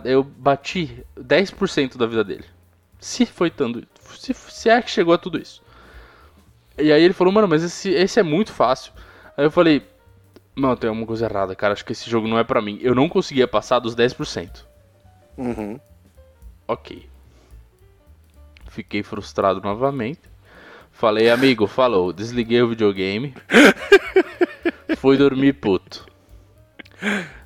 Eu 0.05 0.23
bati 0.23 1.05
10% 1.19 1.97
da 1.97 2.07
vida 2.07 2.23
dele. 2.23 2.45
Se 2.99 3.25
foi 3.25 3.51
tanto. 3.51 3.87
Se, 4.11 4.35
se 4.35 4.69
é 4.69 4.83
que 4.83 4.91
chegou 4.91 5.15
a 5.15 5.19
tudo 5.19 5.39
isso. 5.39 5.63
E 6.77 6.93
aí 6.93 7.03
ele 7.03 7.15
falou, 7.15 7.33
mano, 7.33 7.49
mas 7.49 7.63
esse, 7.63 7.91
esse 7.91 8.21
é 8.21 8.23
muito 8.23 8.53
fácil. 8.53 8.93
Aí 9.37 9.45
eu 9.45 9.51
falei, 9.51 9.83
não, 10.57 10.77
tem 10.77 10.89
alguma 10.89 11.07
coisa 11.07 11.27
errada, 11.27 11.55
cara. 11.55 11.73
Acho 11.73 11.85
que 11.85 11.93
esse 11.93 12.11
jogo 12.11 12.29
não 12.29 12.39
é 12.39 12.45
pra 12.45 12.61
mim. 12.61 12.79
Eu 12.83 12.95
não 12.95 13.09
conseguia 13.09 13.49
passar 13.49 13.79
dos 13.79 13.97
10%. 13.97 14.65
Uhum. 15.39 15.81
Ok. 16.69 17.09
Fiquei 18.69 19.03
frustrado 19.03 19.61
novamente. 19.61 20.21
Falei, 21.01 21.31
amigo, 21.31 21.67
falou. 21.67 22.13
Desliguei 22.13 22.61
o 22.61 22.69
videogame. 22.69 23.33
fui 24.99 25.17
dormir 25.17 25.55
puto. 25.55 26.05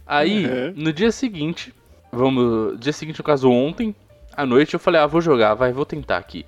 Aí, 0.04 0.44
uhum. 0.44 0.74
no 0.74 0.92
dia 0.92 1.12
seguinte, 1.12 1.72
vamos. 2.10 2.80
Dia 2.80 2.92
seguinte, 2.92 3.18
no 3.18 3.24
caso, 3.24 3.48
ontem, 3.48 3.94
à 4.36 4.44
noite, 4.44 4.74
eu 4.74 4.80
falei, 4.80 5.00
ah, 5.00 5.06
vou 5.06 5.20
jogar, 5.20 5.54
vai, 5.54 5.72
vou 5.72 5.86
tentar 5.86 6.16
aqui. 6.16 6.44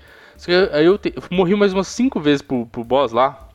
Aí 0.73 0.85
eu, 0.85 0.99
te, 0.99 1.15
morri 1.31 1.55
mais 1.55 1.73
umas 1.73 1.87
5 1.87 2.19
vezes 2.19 2.43
pro, 2.43 2.67
pro 2.67 2.83
boss 2.83 3.13
lá. 3.13 3.51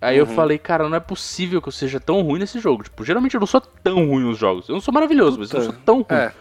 Aí 0.00 0.18
uhum. 0.18 0.26
eu 0.26 0.26
falei, 0.34 0.56
cara, 0.56 0.88
não 0.88 0.96
é 0.96 1.00
possível 1.00 1.60
que 1.60 1.68
eu 1.68 1.72
seja 1.72 2.00
tão 2.00 2.22
ruim 2.22 2.38
nesse 2.38 2.58
jogo. 2.58 2.84
Tipo, 2.84 3.04
geralmente 3.04 3.34
eu 3.34 3.40
não 3.40 3.46
sou 3.46 3.60
tão 3.60 4.08
ruim 4.08 4.24
nos 4.24 4.38
jogos. 4.38 4.66
Eu 4.66 4.72
não 4.72 4.80
sou 4.80 4.94
maravilhoso, 4.94 5.38
mas 5.38 5.52
eu 5.52 5.58
não 5.58 5.66
sou 5.66 5.74
tão 5.84 5.96
ruim. 5.96 6.06
É. 6.18 6.32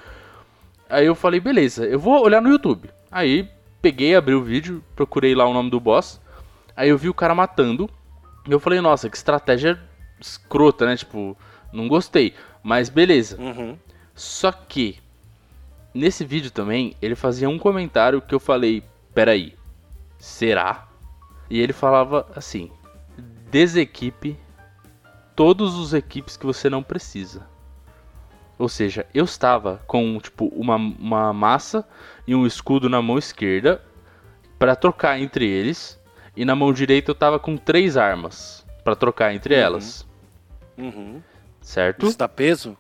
Aí 0.90 1.06
eu 1.06 1.14
falei, 1.14 1.42
beleza, 1.42 1.86
eu 1.86 2.00
vou 2.00 2.24
olhar 2.24 2.42
no 2.42 2.50
YouTube. 2.50 2.90
Aí 3.12 3.50
peguei, 3.82 4.16
abri 4.16 4.34
o 4.34 4.42
vídeo, 4.42 4.82
procurei 4.96 5.36
lá 5.36 5.46
o 5.46 5.54
nome 5.54 5.70
do 5.70 5.78
boss. 5.78 6.23
Aí 6.76 6.90
eu 6.90 6.98
vi 6.98 7.10
o 7.10 7.14
cara 7.14 7.36
matando. 7.36 7.90
E 8.48 8.52
eu 8.52 8.60
falei, 8.60 8.82
nossa, 8.82 9.10
que 9.10 9.16
estratégia 9.16 9.80
escrota, 10.20 10.86
né? 10.86 10.96
Tipo, 10.96 11.38
não 11.72 11.88
gostei. 11.88 12.34
Mas 12.62 12.90
beleza. 12.90 13.40
Uhum. 13.40 13.78
Só 14.16 14.52
que, 14.52 15.00
nesse 15.94 16.24
vídeo 16.26 16.52
também, 16.52 16.96
ele 17.02 17.16
fazia 17.16 17.50
um 17.50 17.60
comentário 17.60 18.22
que 18.22 18.36
eu 18.36 18.40
falei, 18.40 18.84
peraí, 19.14 19.56
será? 20.18 20.88
E 21.50 21.60
ele 21.60 21.74
falava 21.74 22.28
assim: 22.36 22.72
desequipe 23.52 24.38
todos 25.36 25.76
os 25.76 25.94
equipes 25.94 26.38
que 26.38 26.46
você 26.46 26.70
não 26.70 26.84
precisa. 26.84 27.48
Ou 28.58 28.70
seja, 28.70 29.06
eu 29.14 29.26
estava 29.26 29.82
com 29.88 30.20
tipo 30.20 30.46
uma, 30.48 30.76
uma 30.76 31.34
massa 31.34 31.88
e 32.26 32.36
um 32.36 32.46
escudo 32.46 32.88
na 32.88 33.02
mão 33.02 33.18
esquerda 33.18 33.84
para 34.58 34.76
trocar 34.76 35.20
entre 35.20 35.48
eles, 35.48 36.00
e 36.36 36.44
na 36.46 36.56
mão 36.56 36.74
direita 36.74 37.12
eu 37.12 37.14
estava 37.14 37.40
com 37.40 37.56
três 37.58 37.98
armas 37.98 38.66
para 38.84 38.96
trocar 38.96 39.34
entre 39.34 39.54
Uhum. 39.56 39.62
elas, 39.62 40.08
Uhum. 40.78 41.22
certo? 41.62 42.06
Isso 42.08 42.18
tá 42.18 42.28
peso? 42.28 42.78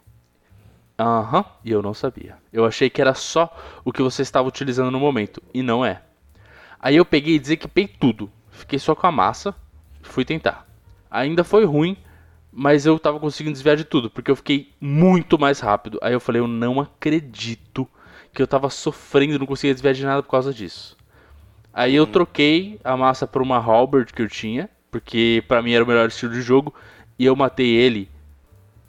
Aham, 0.98 1.44
e 1.66 1.72
eu 1.72 1.82
não 1.82 1.94
sabia. 1.94 2.38
Eu 2.52 2.66
achei 2.66 2.90
que 2.90 3.02
era 3.02 3.14
só 3.14 3.56
o 3.84 3.92
que 3.92 4.02
você 4.02 4.22
estava 4.22 4.48
utilizando 4.48 4.92
no 4.92 5.00
momento, 5.00 5.42
e 5.54 5.62
não 5.64 5.84
é. 5.84 6.02
Aí 6.80 6.96
eu 6.96 7.06
peguei 7.06 7.36
e 7.36 7.40
desequipei 7.40 7.88
tudo. 7.88 8.30
Fiquei 8.52 8.78
só 8.78 8.94
com 8.94 9.08
a 9.08 9.12
massa, 9.12 9.56
fui 10.02 10.24
tentar. 10.24 10.68
Ainda 11.10 11.44
foi 11.44 11.66
ruim, 11.66 11.98
mas 12.52 12.86
eu 12.86 13.00
tava 13.00 13.20
conseguindo 13.20 13.54
desviar 13.54 13.76
de 13.76 13.84
tudo, 13.84 14.10
porque 14.10 14.30
eu 14.30 14.36
fiquei 14.36 14.72
muito 14.80 15.40
mais 15.40 15.60
rápido. 15.60 15.98
Aí 16.02 16.14
eu 16.14 16.20
falei, 16.20 16.42
eu 16.42 16.48
não 16.48 16.80
acredito 16.80 17.88
que 18.32 18.42
eu 18.42 18.48
tava 18.48 18.70
sofrendo, 18.70 19.40
não 19.40 19.46
conseguia 19.46 19.74
desviar 19.74 19.94
de 19.94 20.06
nada 20.06 20.22
por 20.22 20.30
causa 20.30 20.54
disso. 20.54 20.96
Aí 21.74 21.96
eu 21.96 22.06
troquei 22.06 22.80
a 22.84 22.96
massa 22.96 23.26
por 23.26 23.42
uma 23.42 23.58
halberd 23.58 24.14
que 24.14 24.22
eu 24.22 24.28
tinha, 24.28 24.70
porque 24.92 25.44
pra 25.48 25.62
mim 25.62 25.74
era 25.74 25.84
o 25.84 25.88
melhor 25.88 26.08
estilo 26.08 26.34
de 26.34 26.42
jogo, 26.42 26.74
e 27.18 27.26
eu 27.26 27.36
matei 27.36 27.74
ele 27.76 28.10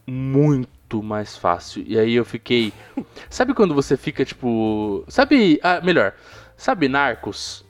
muito 0.06 1.02
mais 1.02 1.36
fácil. 1.36 1.82
E 1.86 1.98
aí 1.98 2.14
eu 2.14 2.24
fiquei. 2.24 2.72
Sabe 3.30 3.54
quando 3.54 3.74
você 3.74 3.96
fica 3.96 4.24
tipo. 4.24 5.04
Sabe. 5.08 5.58
Ah, 5.62 5.80
melhor. 5.82 6.12
Sabe 6.56 6.88
Narcos? 6.88 7.64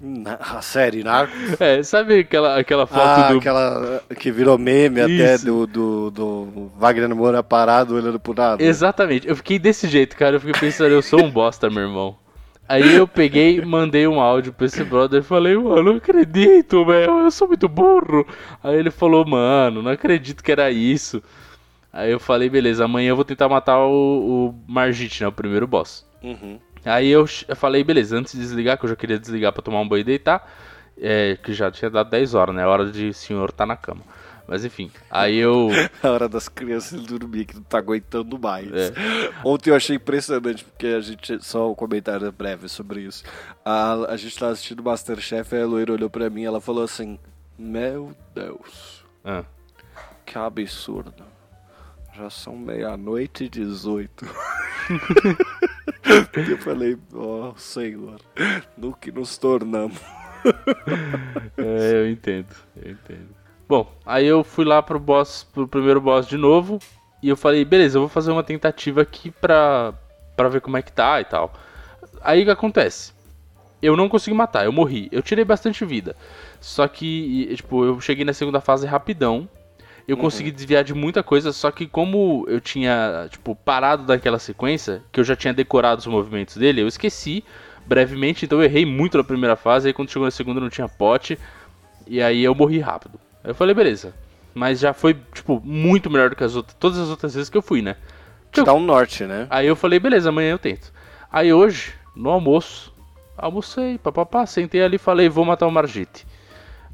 Na, 0.00 0.34
a 0.34 0.62
série 0.62 1.02
Narcos? 1.02 1.36
É, 1.58 1.82
sabe 1.82 2.20
aquela, 2.20 2.56
aquela 2.60 2.86
foto 2.86 3.00
Ah, 3.00 3.32
do. 3.32 3.38
aquela 3.38 4.02
que 4.16 4.30
virou 4.30 4.56
meme 4.56 5.00
até 5.00 5.34
Isso. 5.34 5.44
do, 5.44 5.66
do, 5.66 6.10
do 6.12 6.70
Wagner 6.78 7.12
Moura 7.16 7.42
parado 7.42 7.96
olhando 7.96 8.20
pro 8.20 8.32
nada. 8.32 8.62
Exatamente, 8.62 9.26
eu 9.26 9.34
fiquei 9.34 9.58
desse 9.58 9.88
jeito, 9.88 10.16
cara. 10.16 10.36
Eu 10.36 10.40
fiquei 10.40 10.54
pensando, 10.60 10.92
eu 10.92 11.02
sou 11.02 11.20
um 11.24 11.30
bosta, 11.30 11.68
meu 11.68 11.82
irmão. 11.82 12.16
Aí 12.68 12.96
eu 12.96 13.08
peguei, 13.08 13.62
mandei 13.62 14.06
um 14.06 14.20
áudio 14.20 14.52
pra 14.52 14.66
esse 14.66 14.84
brother 14.84 15.20
e 15.20 15.24
falei, 15.24 15.56
mano, 15.56 15.82
não 15.84 15.96
acredito, 15.96 16.84
velho, 16.84 17.20
eu 17.20 17.30
sou 17.30 17.48
muito 17.48 17.66
burro. 17.66 18.26
Aí 18.62 18.76
ele 18.76 18.90
falou, 18.90 19.24
mano, 19.26 19.80
não 19.82 19.90
acredito 19.90 20.44
que 20.44 20.52
era 20.52 20.70
isso. 20.70 21.22
Aí 21.90 22.10
eu 22.10 22.20
falei, 22.20 22.50
beleza, 22.50 22.84
amanhã 22.84 23.08
eu 23.08 23.16
vou 23.16 23.24
tentar 23.24 23.48
matar 23.48 23.78
o, 23.78 24.48
o 24.50 24.54
Margit, 24.70 25.22
né, 25.22 25.28
o 25.28 25.32
primeiro 25.32 25.66
boss. 25.66 26.06
Uhum. 26.22 26.58
Aí 26.84 27.08
eu, 27.08 27.24
eu 27.48 27.56
falei, 27.56 27.82
beleza, 27.82 28.18
antes 28.18 28.34
de 28.34 28.40
desligar, 28.40 28.76
que 28.76 28.84
eu 28.84 28.90
já 28.90 28.96
queria 28.96 29.18
desligar 29.18 29.50
pra 29.50 29.62
tomar 29.62 29.80
um 29.80 29.88
banho 29.88 30.02
e 30.02 30.04
deitar, 30.04 30.46
é, 31.00 31.38
que 31.42 31.54
já 31.54 31.70
tinha 31.70 31.90
dado 31.90 32.10
10 32.10 32.34
horas, 32.34 32.54
né, 32.54 32.64
a 32.64 32.68
hora 32.68 32.90
de 32.90 33.14
senhor 33.14 33.50
tá 33.50 33.64
na 33.64 33.76
cama. 33.76 34.02
Mas 34.48 34.64
enfim, 34.64 34.90
aí 35.10 35.36
eu... 35.36 35.68
A 36.02 36.08
hora 36.08 36.26
das 36.26 36.48
crianças 36.48 37.02
dormir, 37.02 37.44
que 37.44 37.54
não 37.54 37.62
tá 37.62 37.76
aguentando 37.76 38.38
mais. 38.38 38.66
É. 38.72 38.92
Ontem 39.44 39.68
eu 39.68 39.76
achei 39.76 39.96
impressionante, 39.96 40.64
porque 40.64 40.86
a 40.86 41.00
gente. 41.00 41.44
Só 41.44 41.70
um 41.70 41.74
comentário 41.74 42.32
breve 42.32 42.66
sobre 42.66 43.02
isso. 43.02 43.24
A, 43.62 44.12
a 44.12 44.16
gente 44.16 44.38
tava 44.38 44.52
assistindo 44.52 44.82
Masterchef, 44.82 45.54
a 45.54 45.66
loira 45.66 45.92
olhou 45.92 46.08
pra 46.08 46.30
mim 46.30 46.42
e 46.42 46.44
ela 46.46 46.62
falou 46.62 46.82
assim: 46.82 47.18
Meu 47.58 48.16
Deus, 48.34 49.04
Ah, 49.22 49.44
que 50.24 50.38
absurdo. 50.38 51.24
Já 52.16 52.30
são 52.30 52.56
meia-noite 52.56 53.44
e 53.44 53.48
18. 53.50 54.26
eu 56.50 56.58
falei, 56.58 56.98
ó 57.14 57.52
Senhor, 57.56 58.20
no 58.76 58.92
que 58.92 59.12
nos 59.12 59.36
tornamos. 59.36 59.98
É, 61.56 61.92
eu 61.94 62.08
entendo, 62.08 62.54
eu 62.76 62.92
entendo. 62.92 63.37
Bom, 63.68 63.86
aí 64.06 64.26
eu 64.26 64.42
fui 64.42 64.64
lá 64.64 64.82
pro 64.82 64.98
boss, 64.98 65.46
pro 65.52 65.68
primeiro 65.68 66.00
boss 66.00 66.26
de 66.26 66.38
novo, 66.38 66.78
e 67.22 67.28
eu 67.28 67.36
falei, 67.36 67.66
beleza, 67.66 67.98
eu 67.98 68.02
vou 68.02 68.08
fazer 68.08 68.32
uma 68.32 68.42
tentativa 68.42 69.02
aqui 69.02 69.30
pra, 69.30 69.92
pra 70.34 70.48
ver 70.48 70.62
como 70.62 70.78
é 70.78 70.82
que 70.82 70.90
tá 70.90 71.20
e 71.20 71.24
tal. 71.24 71.52
Aí 72.22 72.40
o 72.40 72.44
que 72.46 72.50
acontece? 72.50 73.12
Eu 73.82 73.94
não 73.94 74.08
consegui 74.08 74.34
matar, 74.34 74.64
eu 74.64 74.72
morri. 74.72 75.08
Eu 75.12 75.22
tirei 75.22 75.44
bastante 75.44 75.84
vida. 75.84 76.16
Só 76.60 76.88
que, 76.88 77.54
tipo, 77.54 77.84
eu 77.84 78.00
cheguei 78.00 78.24
na 78.24 78.32
segunda 78.32 78.60
fase 78.60 78.86
rapidão. 78.86 79.46
Eu 80.08 80.16
consegui 80.16 80.50
desviar 80.50 80.82
de 80.82 80.94
muita 80.94 81.22
coisa, 81.22 81.52
só 81.52 81.70
que 81.70 81.86
como 81.86 82.46
eu 82.48 82.62
tinha, 82.62 83.28
tipo, 83.30 83.54
parado 83.54 84.04
daquela 84.04 84.38
sequência, 84.38 85.02
que 85.12 85.20
eu 85.20 85.24
já 85.24 85.36
tinha 85.36 85.52
decorado 85.52 86.00
os 86.00 86.06
movimentos 86.06 86.56
dele, 86.56 86.80
eu 86.80 86.88
esqueci 86.88 87.44
brevemente, 87.84 88.46
então 88.46 88.58
eu 88.58 88.64
errei 88.64 88.86
muito 88.86 89.18
na 89.18 89.24
primeira 89.24 89.54
fase, 89.54 89.88
aí 89.88 89.92
quando 89.92 90.10
chegou 90.10 90.24
na 90.24 90.30
segunda 90.30 90.60
não 90.60 90.70
tinha 90.70 90.88
pote, 90.88 91.38
e 92.06 92.22
aí 92.22 92.42
eu 92.42 92.54
morri 92.54 92.78
rápido. 92.78 93.20
Eu 93.48 93.54
falei, 93.54 93.74
beleza. 93.74 94.12
Mas 94.54 94.78
já 94.78 94.92
foi, 94.92 95.14
tipo, 95.32 95.58
muito 95.64 96.10
melhor 96.10 96.28
do 96.28 96.36
que 96.36 96.44
as 96.44 96.54
outras, 96.54 96.76
todas 96.78 96.98
as 96.98 97.08
outras 97.08 97.34
vezes 97.34 97.48
que 97.48 97.56
eu 97.56 97.62
fui, 97.62 97.80
né? 97.80 97.96
Te 98.52 98.62
dá 98.62 98.74
um 98.74 98.80
norte, 98.80 99.24
né? 99.24 99.46
Aí 99.48 99.66
eu 99.66 99.74
falei, 99.74 99.98
beleza, 99.98 100.28
amanhã 100.28 100.50
eu 100.50 100.58
tento. 100.58 100.92
Aí 101.32 101.50
hoje, 101.50 101.94
no 102.14 102.28
almoço, 102.28 102.92
almocei, 103.38 103.96
papapá, 103.96 104.44
sentei 104.44 104.82
ali 104.82 104.96
e 104.96 104.98
falei, 104.98 105.30
vou 105.30 105.46
matar 105.46 105.66
o 105.66 105.72
Margite. 105.72 106.26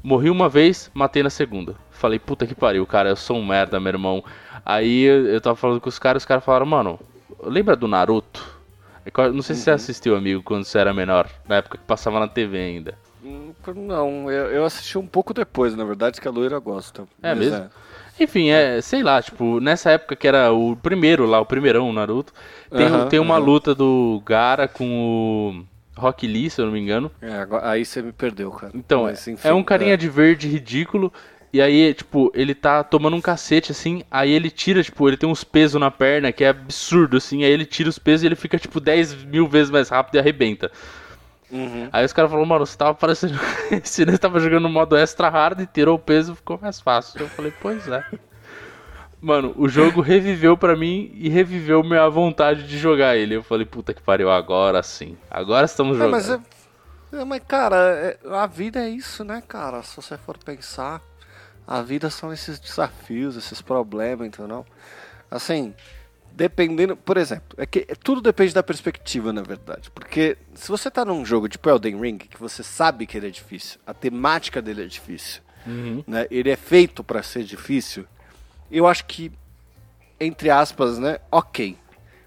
Morri 0.01 0.29
uma 0.29 0.47
vez, 0.47 0.89
matei 0.93 1.21
na 1.21 1.29
segunda. 1.29 1.75
Falei, 1.91 2.19
puta 2.19 2.47
que 2.47 2.55
pariu, 2.55 2.85
cara, 2.85 3.09
eu 3.09 3.15
sou 3.17 3.35
um 3.35 3.45
merda, 3.45 3.77
meu 3.77 3.91
irmão. 3.91 4.23
Aí 4.65 5.03
eu, 5.03 5.41
tava 5.41 5.57
falando 5.57 5.81
com 5.81 5.89
os 5.89 5.99
caras, 5.99 6.23
os 6.23 6.25
caras 6.25 6.43
falaram, 6.43 6.65
mano, 6.65 6.97
lembra 7.43 7.75
do 7.75 7.87
Naruto? 7.87 8.55
É 9.05 9.29
Não 9.29 9.41
sei 9.41 9.57
se 9.57 9.63
você 9.63 9.71
assistiu, 9.71 10.15
amigo, 10.15 10.41
quando 10.41 10.63
você 10.63 10.79
era 10.79 10.93
menor, 10.93 11.29
na 11.49 11.57
época 11.57 11.77
que 11.77 11.83
passava 11.83 12.17
na 12.17 12.29
TV 12.29 12.57
ainda. 12.57 12.97
Hum, 13.25 13.53
Não, 13.75 14.31
eu, 14.31 14.51
eu 14.51 14.65
assisti 14.65 14.97
um 14.97 15.07
pouco 15.07 15.33
depois, 15.33 15.75
na 15.75 15.83
verdade, 15.83 16.21
que 16.21 16.27
a 16.27 16.31
loira 16.31 16.59
gosta. 16.59 17.07
É 17.23 17.33
mesmo? 17.33 17.69
Enfim, 18.19 18.49
é, 18.49 18.79
sei 18.81 19.03
lá, 19.03 19.21
tipo, 19.21 19.59
nessa 19.59 19.91
época 19.91 20.15
que 20.15 20.27
era 20.27 20.51
o 20.51 20.75
primeiro 20.75 21.25
lá, 21.25 21.39
o 21.39 21.45
primeirão, 21.45 21.89
o 21.89 21.93
Naruto, 21.93 22.31
tem, 22.75 22.87
Aham, 22.87 23.05
tem 23.09 23.19
uma 23.19 23.35
aham. 23.35 23.45
luta 23.45 23.75
do 23.75 24.21
Gara 24.25 24.67
com 24.67 25.65
o 25.97 25.99
Rock 26.01 26.25
Lee, 26.27 26.49
se 26.49 26.61
eu 26.61 26.65
não 26.65 26.71
me 26.73 26.79
engano. 26.79 27.11
É, 27.21 27.33
agora- 27.33 27.69
aí 27.69 27.83
você 27.83 28.01
me 28.01 28.11
perdeu, 28.13 28.51
cara. 28.51 28.71
Então, 28.73 29.03
Mas, 29.05 29.27
é- 29.27 29.31
enfim, 29.31 29.47
é 29.49 29.53
um 29.53 29.63
carinha 29.63 29.97
de 29.97 30.07
verde 30.09 30.47
ridículo. 30.47 31.11
E 31.51 31.61
aí, 31.61 31.93
tipo, 31.93 32.31
ele 32.35 32.53
tá 32.53 32.83
tomando 32.83 33.15
um 33.15 33.21
cacete, 33.21 33.71
assim. 33.71 34.03
Aí 34.11 34.31
ele 34.31 34.49
tira, 34.51 34.83
tipo, 34.83 35.07
ele 35.07 35.15
tem 35.15 35.27
uns 35.29 35.43
pesos 35.43 35.79
na 35.79 35.89
perna 35.89 36.31
que 36.31 36.43
é 36.43 36.49
absurdo, 36.49 37.15
assim. 37.17 37.43
Aí 37.45 37.51
ele 37.51 37.65
tira 37.65 37.89
os 37.89 37.97
pesos 37.97 38.23
e 38.23 38.27
ele 38.27 38.35
fica, 38.35 38.57
tipo, 38.59 38.79
10 38.81 39.13
mil 39.23 39.47
vezes 39.47 39.71
mais 39.71 39.87
rápido 39.87 40.15
e 40.15 40.19
arrebenta. 40.19 40.69
Uhum. 41.51 41.89
Aí 41.93 42.03
os 42.05 42.11
caras 42.13 42.29
falaram, 42.31 42.47
mano, 42.47 42.65
você 42.65 42.77
tava 42.77 42.93
parecendo. 42.95 43.33
Esse 43.71 44.05
né, 44.05 44.17
tava 44.17 44.39
jogando 44.39 44.63
no 44.63 44.69
modo 44.69 44.95
extra 44.97 45.29
hard 45.29 45.59
e 45.61 45.67
tirou 45.67 45.95
o 45.95 45.99
peso 45.99 46.35
ficou 46.35 46.59
mais 46.61 46.79
fácil. 46.79 47.21
Eu 47.21 47.27
falei, 47.29 47.53
pois 47.61 47.87
é. 47.87 48.03
Mano, 49.21 49.53
o 49.57 49.67
jogo 49.67 50.01
reviveu 50.01 50.57
pra 50.57 50.75
mim 50.75 51.11
e 51.15 51.29
reviveu 51.29 51.83
minha 51.83 52.07
vontade 52.09 52.67
de 52.67 52.77
jogar 52.77 53.15
ele. 53.15 53.35
Eu 53.35 53.43
falei, 53.43 53.65
puta 53.65 53.93
que 53.93 54.01
pariu, 54.01 54.29
agora 54.29 54.81
sim. 54.83 55.17
Agora 55.29 55.65
estamos 55.65 55.97
É, 55.97 55.99
jogando. 55.99 56.11
mas, 56.11 56.29
é, 56.29 56.39
é, 57.21 57.25
mas, 57.25 57.41
cara, 57.47 57.75
é- 57.77 58.17
a 58.31 58.45
vida 58.47 58.79
é 58.79 58.89
isso, 58.89 59.23
né, 59.23 59.41
cara? 59.47 59.81
Se 59.83 59.95
você 59.95 60.17
for 60.17 60.37
pensar, 60.37 61.01
a 61.67 61.81
vida 61.81 62.09
são 62.09 62.33
esses 62.33 62.59
desafios, 62.59 63.35
esses 63.35 63.61
problemas, 63.61 64.27
entendeu? 64.27 64.65
Assim, 65.31 65.73
dependendo, 66.35 66.95
por 66.97 67.17
exemplo, 67.17 67.57
é 67.57 67.65
que 67.65 67.85
tudo 68.03 68.21
depende 68.21 68.53
da 68.53 68.61
perspectiva, 68.61 69.31
na 69.31 69.41
verdade. 69.41 69.89
Porque 69.91 70.37
se 70.53 70.67
você 70.69 70.91
tá 70.91 71.05
num 71.05 71.25
jogo 71.25 71.47
tipo 71.47 71.69
Elden 71.69 71.99
Ring, 71.99 72.17
que 72.17 72.37
você 72.39 72.61
sabe 72.61 73.07
que 73.07 73.17
ele 73.17 73.27
é 73.27 73.31
difícil, 73.31 73.79
a 73.87 73.93
temática 73.93 74.61
dele 74.61 74.83
é 74.83 74.87
difícil, 74.87 75.41
Uhum. 75.65 76.03
né? 76.05 76.27
Ele 76.29 76.49
é 76.51 76.55
feito 76.55 77.03
pra 77.03 77.23
ser 77.23 77.43
difícil. 77.43 78.05
Eu 78.69 78.85
acho 78.85 79.05
que 79.05 79.31
entre 80.19 80.49
aspas, 80.49 80.97
né? 80.99 81.19
OK. 81.31 81.77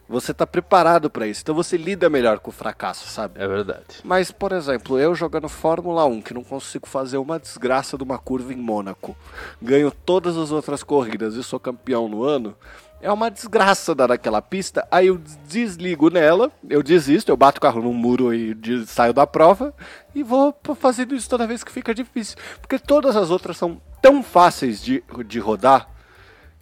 Você 0.09 0.33
tá 0.33 0.47
preparado 0.47 1.11
pra 1.11 1.27
isso. 1.27 1.43
Então 1.43 1.55
você 1.55 1.77
lida 1.77 2.09
melhor 2.09 2.39
com 2.39 2.49
o 2.49 2.53
fracasso, 2.53 3.07
sabe? 3.09 3.41
É 3.43 3.47
verdade. 3.47 4.01
Mas, 4.03 4.31
por 4.31 4.53
exemplo, 4.53 4.99
eu 4.99 5.15
jogando 5.15 5.49
Fórmula 5.51 6.07
1, 6.07 6.23
que 6.23 6.33
não 6.33 6.43
consigo 6.43 6.89
fazer 6.89 7.19
uma 7.19 7.39
desgraça 7.39 7.97
de 7.99 8.03
uma 8.03 8.19
curva 8.19 8.53
em 8.55 8.57
Mônaco, 8.57 9.15
ganho 9.61 9.91
todas 9.91 10.37
as 10.39 10.51
outras 10.51 10.83
corridas 10.83 11.35
e 11.35 11.45
sou 11.45 11.61
campeão 11.61 12.09
no 12.09 12.25
ano, 12.25 12.57
é 13.01 13.11
uma 13.13 13.31
desgraça 13.31 13.95
dar 13.95 14.11
aquela 14.11 14.43
pista. 14.43 14.87
Aí 14.91 15.07
eu 15.07 15.21
desligo 15.47 16.11
nela, 16.11 16.51
eu 16.69 16.83
desisto, 16.83 17.31
eu 17.31 17.37
bato 17.37 17.59
o 17.59 17.61
carro 17.61 17.83
num 17.83 17.93
muro 17.93 18.35
e 18.35 18.57
saio 18.87 19.13
da 19.13 19.27
prova 19.27 19.73
e 20.15 20.23
vou 20.23 20.57
fazendo 20.75 21.15
isso 21.15 21.29
toda 21.29 21.47
vez 21.47 21.63
que 21.63 21.73
fica 21.73 21.95
difícil. 21.95 22.37
Porque 22.61 22.79
todas 22.79 23.17
as 23.17 23.31
outras 23.31 23.57
são 23.57 23.81
tão 24.03 24.23
fáceis 24.23 24.83
de, 24.83 25.03
de 25.27 25.39
rodar 25.39 25.89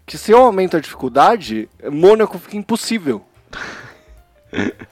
que 0.05 0.17
se 0.17 0.31
eu 0.31 0.39
aumento 0.39 0.77
a 0.77 0.81
dificuldade, 0.81 1.69
Mônaco 1.91 2.39
fica 2.39 2.57
impossível. 2.57 3.25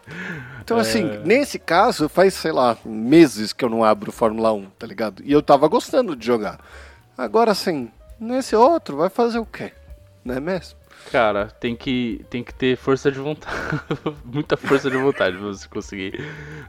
Então, 0.64 0.78
assim, 0.78 1.20
nesse 1.26 1.58
caso, 1.58 2.08
faz, 2.08 2.32
sei 2.32 2.50
lá, 2.50 2.78
meses 2.86 3.52
que 3.52 3.62
eu 3.62 3.68
não 3.68 3.84
abro 3.84 4.10
Fórmula 4.10 4.50
1, 4.50 4.70
tá 4.78 4.86
ligado? 4.86 5.22
E 5.22 5.30
eu 5.30 5.42
tava 5.42 5.68
gostando 5.68 6.16
de 6.16 6.24
jogar. 6.24 6.58
Agora, 7.18 7.50
assim, 7.52 7.90
nesse 8.18 8.56
outro, 8.56 8.96
vai 8.96 9.10
fazer 9.10 9.38
o 9.38 9.44
quê? 9.44 9.72
Não 10.24 10.34
é 10.34 10.40
mesmo? 10.40 10.78
Cara, 11.10 11.46
tem 11.60 11.76
que, 11.76 12.24
tem 12.28 12.42
que 12.42 12.52
ter 12.52 12.76
força 12.76 13.10
de 13.10 13.18
vontade. 13.18 13.56
Muita 14.24 14.56
força 14.56 14.90
de 14.90 14.96
vontade 14.96 15.36
pra 15.36 15.46
você 15.46 15.68
conseguir 15.68 16.24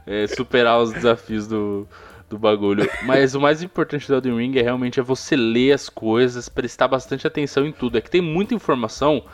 é, 0.06 0.26
superar 0.26 0.80
os 0.80 0.92
desafios 0.92 1.46
do, 1.46 1.86
do 2.28 2.38
bagulho. 2.38 2.88
Mas 3.04 3.34
o 3.34 3.40
mais 3.40 3.62
importante 3.62 4.06
do 4.06 4.14
Elden 4.14 4.36
Ring 4.36 4.58
é 4.58 4.62
realmente 4.62 5.00
é 5.00 5.02
você 5.02 5.36
ler 5.36 5.72
as 5.72 5.88
coisas, 5.88 6.48
prestar 6.48 6.88
bastante 6.88 7.26
atenção 7.26 7.66
em 7.66 7.72
tudo. 7.72 7.98
É 7.98 8.00
que 8.00 8.10
tem 8.10 8.20
muita 8.20 8.54
informação. 8.54 9.24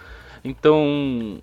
Então, 0.45 1.39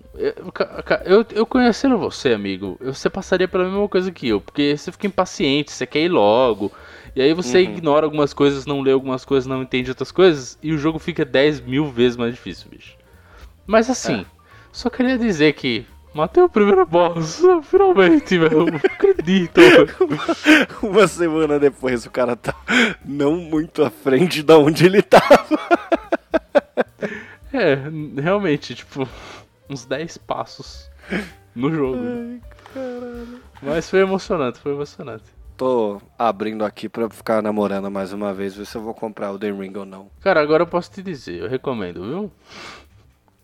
eu, 1.06 1.24
eu 1.32 1.46
conhecendo 1.46 1.96
você, 1.96 2.34
amigo, 2.34 2.78
você 2.82 3.08
passaria 3.08 3.48
pela 3.48 3.64
mesma 3.64 3.88
coisa 3.88 4.12
que 4.12 4.28
eu, 4.28 4.42
porque 4.42 4.76
você 4.76 4.92
fica 4.92 5.06
impaciente, 5.06 5.72
você 5.72 5.86
quer 5.86 6.00
ir 6.00 6.10
logo, 6.10 6.70
e 7.16 7.22
aí 7.22 7.32
você 7.32 7.64
uhum. 7.64 7.64
ignora 7.64 8.04
algumas 8.04 8.34
coisas, 8.34 8.66
não 8.66 8.82
lê 8.82 8.92
algumas 8.92 9.24
coisas, 9.24 9.46
não 9.46 9.62
entende 9.62 9.90
outras 9.90 10.12
coisas, 10.12 10.58
e 10.62 10.70
o 10.70 10.76
jogo 10.76 10.98
fica 10.98 11.24
10 11.24 11.62
mil 11.62 11.86
vezes 11.86 12.18
mais 12.18 12.34
difícil, 12.34 12.68
bicho. 12.70 12.99
Mas 13.70 13.88
assim, 13.88 14.22
é. 14.22 14.26
só 14.72 14.90
queria 14.90 15.16
dizer 15.16 15.52
que 15.52 15.86
matei 16.12 16.42
o 16.42 16.48
primeiro 16.48 16.84
boss, 16.84 17.40
finalmente, 17.62 18.36
velho. 18.36 18.66
Acredito. 18.84 19.60
Uma 20.82 21.06
semana 21.06 21.56
depois 21.56 22.04
o 22.04 22.10
cara 22.10 22.34
tá 22.34 22.52
não 23.04 23.36
muito 23.36 23.84
à 23.84 23.88
frente 23.88 24.42
da 24.42 24.58
onde 24.58 24.86
ele 24.86 25.00
tava. 25.00 25.46
É, 27.52 27.78
realmente, 28.20 28.74
tipo, 28.74 29.08
uns 29.68 29.86
10 29.86 30.18
passos 30.18 30.90
no 31.54 31.72
jogo. 31.72 31.96
Ai, 31.96 32.40
caralho. 32.74 33.40
Mas 33.62 33.88
foi 33.88 34.00
emocionante, 34.00 34.58
foi 34.58 34.72
emocionante. 34.72 35.24
Tô 35.56 36.02
abrindo 36.18 36.64
aqui 36.64 36.88
pra 36.88 37.08
ficar 37.08 37.40
namorando 37.40 37.88
mais 37.88 38.12
uma 38.12 38.34
vez, 38.34 38.56
ver 38.56 38.66
se 38.66 38.76
eu 38.76 38.82
vou 38.82 38.94
comprar 38.94 39.30
o 39.30 39.38
The 39.38 39.52
Ring 39.52 39.76
ou 39.76 39.84
não. 39.84 40.10
Cara, 40.20 40.40
agora 40.40 40.64
eu 40.64 40.66
posso 40.66 40.90
te 40.90 41.02
dizer, 41.02 41.40
eu 41.40 41.48
recomendo, 41.48 42.02
viu? 42.02 42.32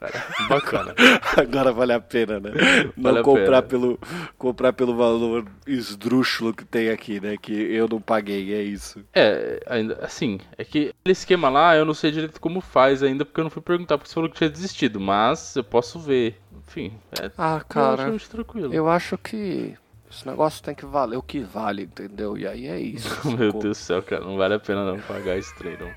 bacana. 0.49 0.95
Agora 1.37 1.73
vale 1.73 1.93
a 1.93 2.01
pena, 2.01 2.39
né? 2.39 2.51
Não 2.97 3.03
vale 3.03 3.23
comprar, 3.23 3.63
Pelo, 3.63 3.99
comprar 4.37 4.73
pelo 4.73 4.95
valor 4.95 5.47
esdrúxulo 5.67 6.53
que 6.53 6.65
tem 6.65 6.91
aqui, 6.91 7.21
né? 7.21 7.37
Que 7.37 7.53
eu 7.53 7.89
não 7.89 8.01
paguei, 8.01 8.55
é 8.55 8.63
isso. 8.63 9.05
É, 9.15 9.61
ainda 9.67 9.99
assim, 10.03 10.39
é 10.57 10.65
que 10.65 10.95
aquele 11.01 11.13
esquema 11.13 11.49
lá 11.49 11.77
eu 11.77 11.85
não 11.85 11.95
sei 11.95 12.11
direito 12.11 12.41
como 12.41 12.61
faz 12.61 13.03
ainda, 13.03 13.25
porque 13.25 13.41
eu 13.41 13.45
não 13.45 13.51
fui 13.51 13.63
perguntar 13.63 13.97
porque 13.97 14.09
você 14.09 14.15
falou 14.15 14.31
que 14.31 14.37
tinha 14.37 14.51
desistido, 14.51 15.01
mas 15.01 15.57
eu 15.57 15.65
posso 15.65 15.99
ver. 15.99 16.41
Enfim, 16.67 16.93
é 17.21 17.31
ah, 17.39 17.63
cara, 17.67 18.13
tranquilo. 18.29 18.75
Eu 18.75 18.89
acho 18.89 19.17
que 19.17 19.75
esse 20.11 20.27
negócio 20.27 20.63
tem 20.63 20.75
que 20.75 20.85
valer 20.85 21.17
o 21.17 21.23
que 21.23 21.41
vale, 21.41 21.85
entendeu? 21.85 22.37
E 22.37 22.47
aí 22.47 22.67
é 22.67 22.79
isso. 22.79 23.09
Meu 23.31 23.53
Deus 23.53 23.63
do 23.63 23.75
céu, 23.75 24.03
cara, 24.03 24.25
não 24.25 24.37
vale 24.37 24.55
a 24.55 24.59
pena 24.59 24.85
não 24.85 24.99
pagar 25.01 25.39
esse 25.39 25.55
trem, 25.57 25.77
não. 25.79 25.91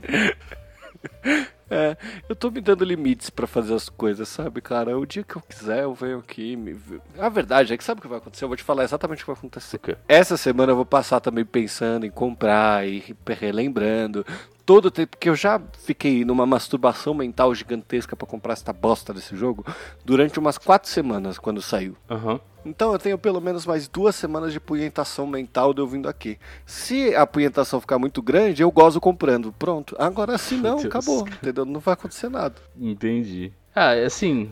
É, 1.80 1.96
eu 2.28 2.34
tô 2.34 2.50
me 2.50 2.60
dando 2.60 2.84
limites 2.84 3.30
para 3.30 3.46
fazer 3.46 3.74
as 3.74 3.88
coisas, 3.88 4.28
sabe, 4.28 4.60
cara? 4.60 4.98
O 4.98 5.06
dia 5.06 5.22
que 5.22 5.36
eu 5.36 5.40
quiser, 5.40 5.84
eu 5.84 5.94
venho 5.94 6.18
aqui. 6.18 6.56
Me... 6.56 6.76
A 7.16 7.28
verdade 7.28 7.72
é 7.72 7.76
que 7.76 7.84
sabe 7.84 8.00
o 8.00 8.02
que 8.02 8.08
vai 8.08 8.18
acontecer? 8.18 8.44
Eu 8.44 8.48
vou 8.48 8.56
te 8.56 8.64
falar 8.64 8.82
exatamente 8.82 9.18
o 9.18 9.20
que 9.20 9.30
vai 9.30 9.36
acontecer. 9.36 9.76
Okay. 9.76 9.96
Essa 10.08 10.36
semana 10.36 10.72
eu 10.72 10.76
vou 10.76 10.84
passar 10.84 11.20
também 11.20 11.44
pensando 11.44 12.04
em 12.04 12.10
comprar 12.10 12.86
e 12.88 13.16
relembrando 13.38 14.26
todo 14.66 14.86
o 14.86 14.90
tempo, 14.90 15.16
porque 15.16 15.28
eu 15.28 15.34
já 15.34 15.60
fiquei 15.84 16.24
numa 16.24 16.46
masturbação 16.46 17.12
mental 17.12 17.52
gigantesca 17.54 18.14
para 18.14 18.26
comprar 18.26 18.52
esta 18.52 18.72
bosta 18.72 19.12
desse 19.12 19.36
jogo 19.36 19.64
durante 20.04 20.38
umas 20.38 20.58
quatro 20.58 20.88
semanas 20.88 21.38
quando 21.38 21.60
saiu. 21.60 21.96
Uhum. 22.08 22.38
Então 22.64 22.92
eu 22.92 22.98
tenho 22.98 23.18
pelo 23.18 23.40
menos 23.40 23.66
mais 23.66 23.88
duas 23.88 24.14
semanas 24.14 24.52
de 24.52 24.60
punhetação 24.60 25.26
mental 25.26 25.72
de 25.72 25.80
eu 25.80 25.86
vindo 25.86 26.08
aqui. 26.08 26.38
Se 26.66 27.14
a 27.14 27.26
punhetação 27.26 27.80
ficar 27.80 27.98
muito 27.98 28.20
grande, 28.22 28.62
eu 28.62 28.70
gozo 28.70 29.00
comprando. 29.00 29.52
Pronto. 29.52 29.96
Agora 29.98 30.36
se 30.38 30.56
não, 30.56 30.78
acabou. 30.78 31.26
Entendeu? 31.26 31.64
Não 31.64 31.80
vai 31.80 31.94
acontecer 31.94 32.28
nada. 32.28 32.56
Entendi. 32.78 33.52
Ah, 33.74 33.94
é 33.94 34.04
assim. 34.04 34.50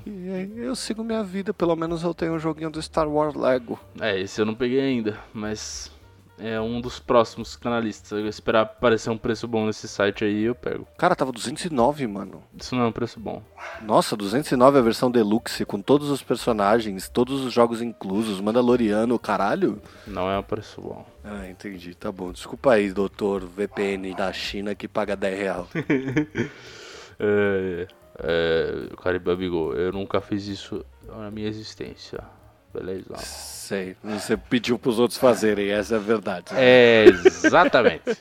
eu 0.56 0.76
sigo 0.76 1.02
minha 1.02 1.24
vida, 1.24 1.52
pelo 1.52 1.74
menos 1.74 2.04
eu 2.04 2.14
tenho 2.14 2.34
um 2.34 2.38
joguinho 2.38 2.70
do 2.70 2.80
Star 2.80 3.08
Wars 3.08 3.34
Lego. 3.34 3.78
É, 4.00 4.18
esse 4.18 4.40
eu 4.40 4.46
não 4.46 4.54
peguei 4.54 4.80
ainda, 4.80 5.18
mas 5.34 5.90
é 6.38 6.60
um 6.60 6.80
dos 6.80 6.98
próximos 6.98 7.58
lista. 7.82 8.16
Eu 8.16 8.26
esperar 8.26 8.62
aparecer 8.62 9.10
um 9.10 9.18
preço 9.18 9.46
bom 9.46 9.66
nesse 9.66 9.88
site 9.88 10.24
aí, 10.24 10.44
eu 10.44 10.54
pego. 10.54 10.86
Cara, 10.96 11.16
tava 11.16 11.32
209, 11.32 12.06
mano. 12.06 12.42
Isso 12.56 12.74
não 12.74 12.84
é 12.84 12.86
um 12.86 12.92
preço 12.92 13.18
bom. 13.18 13.42
Nossa, 13.82 14.16
209 14.16 14.76
é 14.76 14.80
a 14.80 14.84
versão 14.84 15.10
deluxe, 15.10 15.64
com 15.64 15.80
todos 15.80 16.10
os 16.10 16.22
personagens, 16.22 17.08
todos 17.08 17.44
os 17.44 17.52
jogos 17.52 17.82
inclusos, 17.82 18.40
Mandaloriano, 18.40 19.18
caralho. 19.18 19.80
Não 20.06 20.30
é 20.30 20.38
um 20.38 20.42
preço 20.42 20.80
bom. 20.80 21.04
Ah, 21.24 21.48
entendi, 21.48 21.94
tá 21.94 22.10
bom. 22.10 22.32
Desculpa 22.32 22.72
aí, 22.72 22.92
doutor 22.92 23.44
VPN 23.44 24.14
da 24.14 24.32
China 24.32 24.74
que 24.74 24.88
paga 24.88 25.16
10 25.16 25.38
real. 25.38 25.68
é, 27.18 27.88
é, 28.18 28.96
Caribe 29.02 29.36
Bigo, 29.36 29.74
eu 29.74 29.92
nunca 29.92 30.20
fiz 30.20 30.46
isso 30.46 30.84
na 31.06 31.30
minha 31.30 31.48
existência. 31.48 32.22
Beleza? 32.78 33.16
Sei, 33.18 33.96
você 34.02 34.36
pediu 34.36 34.78
pros 34.78 34.98
outros 34.98 35.18
fazerem, 35.18 35.70
essa 35.70 35.94
é 35.94 35.98
a 35.98 36.00
verdade. 36.00 36.46
É, 36.54 37.06
exatamente. 37.06 38.16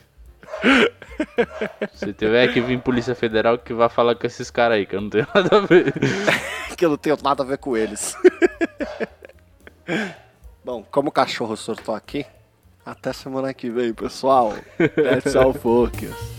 Se 1.94 2.12
tiver 2.14 2.52
que 2.52 2.60
vir 2.60 2.82
Polícia 2.82 3.16
Federal, 3.16 3.58
que 3.58 3.74
vai 3.74 3.88
falar 3.88 4.16
com 4.16 4.26
esses 4.26 4.50
caras 4.50 4.78
aí, 4.78 4.86
que 4.86 4.96
eu 4.96 5.02
não 5.02 5.10
tenho 5.10 5.28
nada 5.34 5.58
a 5.58 5.60
ver. 5.62 5.94
que 6.76 6.86
eu 6.86 6.90
não 6.90 6.98
tenho 6.98 7.18
nada 7.24 7.44
a 7.44 7.46
ver 7.46 7.58
com 7.60 7.78
eles. 7.78 8.18
Bom, 10.66 10.84
como 10.92 11.10
o 11.10 11.12
cachorro 11.12 11.56
sortou 11.56 11.96
aqui, 11.96 12.26
até 12.86 13.14
semana 13.14 13.54
que 13.54 13.70
vem, 13.70 13.94
pessoal. 13.94 14.54
That's 14.78 15.36
all 15.36 15.54
focus. 15.54 16.37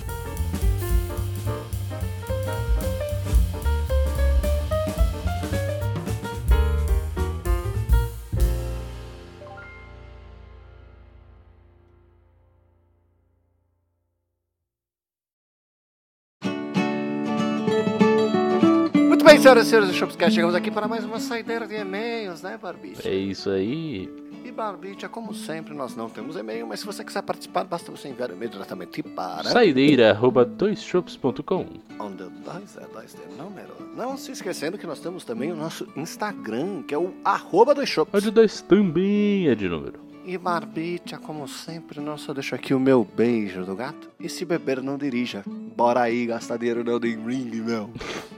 Senhoras 19.48 19.66
e 19.66 19.70
senhores 19.70 19.88
do 19.88 19.94
Shopscast, 19.94 20.34
chegamos 20.34 20.54
aqui 20.54 20.70
para 20.70 20.86
mais 20.86 21.06
uma 21.06 21.18
saideira 21.18 21.66
de 21.66 21.74
e-mails, 21.74 22.42
né, 22.42 22.58
Barbicha? 22.60 23.08
É 23.08 23.14
isso 23.14 23.48
aí. 23.48 24.06
E 24.44 24.52
Barbicha, 24.52 25.08
como 25.08 25.32
sempre, 25.32 25.72
nós 25.72 25.96
não 25.96 26.10
temos 26.10 26.36
e-mail, 26.36 26.66
mas 26.66 26.80
se 26.80 26.86
você 26.86 27.02
quiser 27.02 27.22
participar, 27.22 27.64
basta 27.64 27.90
você 27.90 28.08
enviar 28.08 28.30
e-mail 28.30 28.50
diretamente 28.50 29.02
para... 29.02 29.44
Saideira, 29.44 30.10
arroba 30.10 30.44
doisshops.com 30.44 31.66
Onde 31.98 32.24
dois 32.44 32.76
é 32.76 32.86
dois 32.92 33.14
de 33.14 33.38
número. 33.38 33.72
Não 33.96 34.18
se 34.18 34.32
esquecendo 34.32 34.76
que 34.76 34.86
nós 34.86 35.00
temos 35.00 35.24
também 35.24 35.50
o 35.50 35.56
nosso 35.56 35.88
Instagram, 35.96 36.82
que 36.82 36.92
é 36.94 36.98
o 36.98 37.14
arroba 37.24 37.74
doisshops. 37.74 38.12
Onde 38.12 38.30
dois 38.30 38.60
também 38.60 39.48
é 39.48 39.54
de 39.54 39.66
número. 39.66 39.98
E 40.26 40.36
Barbicha, 40.36 41.16
como 41.16 41.48
sempre, 41.48 42.00
não 42.00 42.18
só 42.18 42.34
deixo 42.34 42.54
aqui 42.54 42.74
o 42.74 42.80
meu 42.80 43.02
beijo 43.02 43.64
do 43.64 43.74
gato. 43.74 44.10
E 44.20 44.28
se 44.28 44.44
beber, 44.44 44.82
não 44.82 44.98
dirija. 44.98 45.42
Bora 45.74 46.02
aí 46.02 46.26
gastar 46.26 46.58
dinheiro 46.58 46.84
no 46.84 46.90
Elden 46.90 47.24
Ring, 47.24 47.62
meu. 47.62 47.88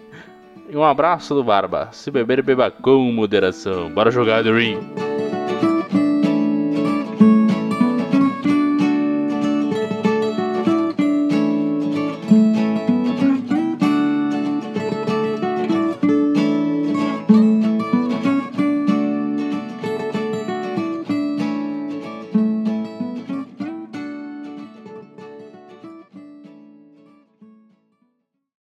E 0.71 0.77
um 0.77 0.85
abraço 0.85 1.35
do 1.35 1.43
Barba. 1.43 1.89
Se 1.91 2.13
beber, 2.13 2.43
beba 2.43 2.71
com 2.71 3.11
moderação. 3.11 3.91
Bora 3.91 4.11
jogar 4.11 4.45
The 4.45 4.53
Ring. 4.53 5.10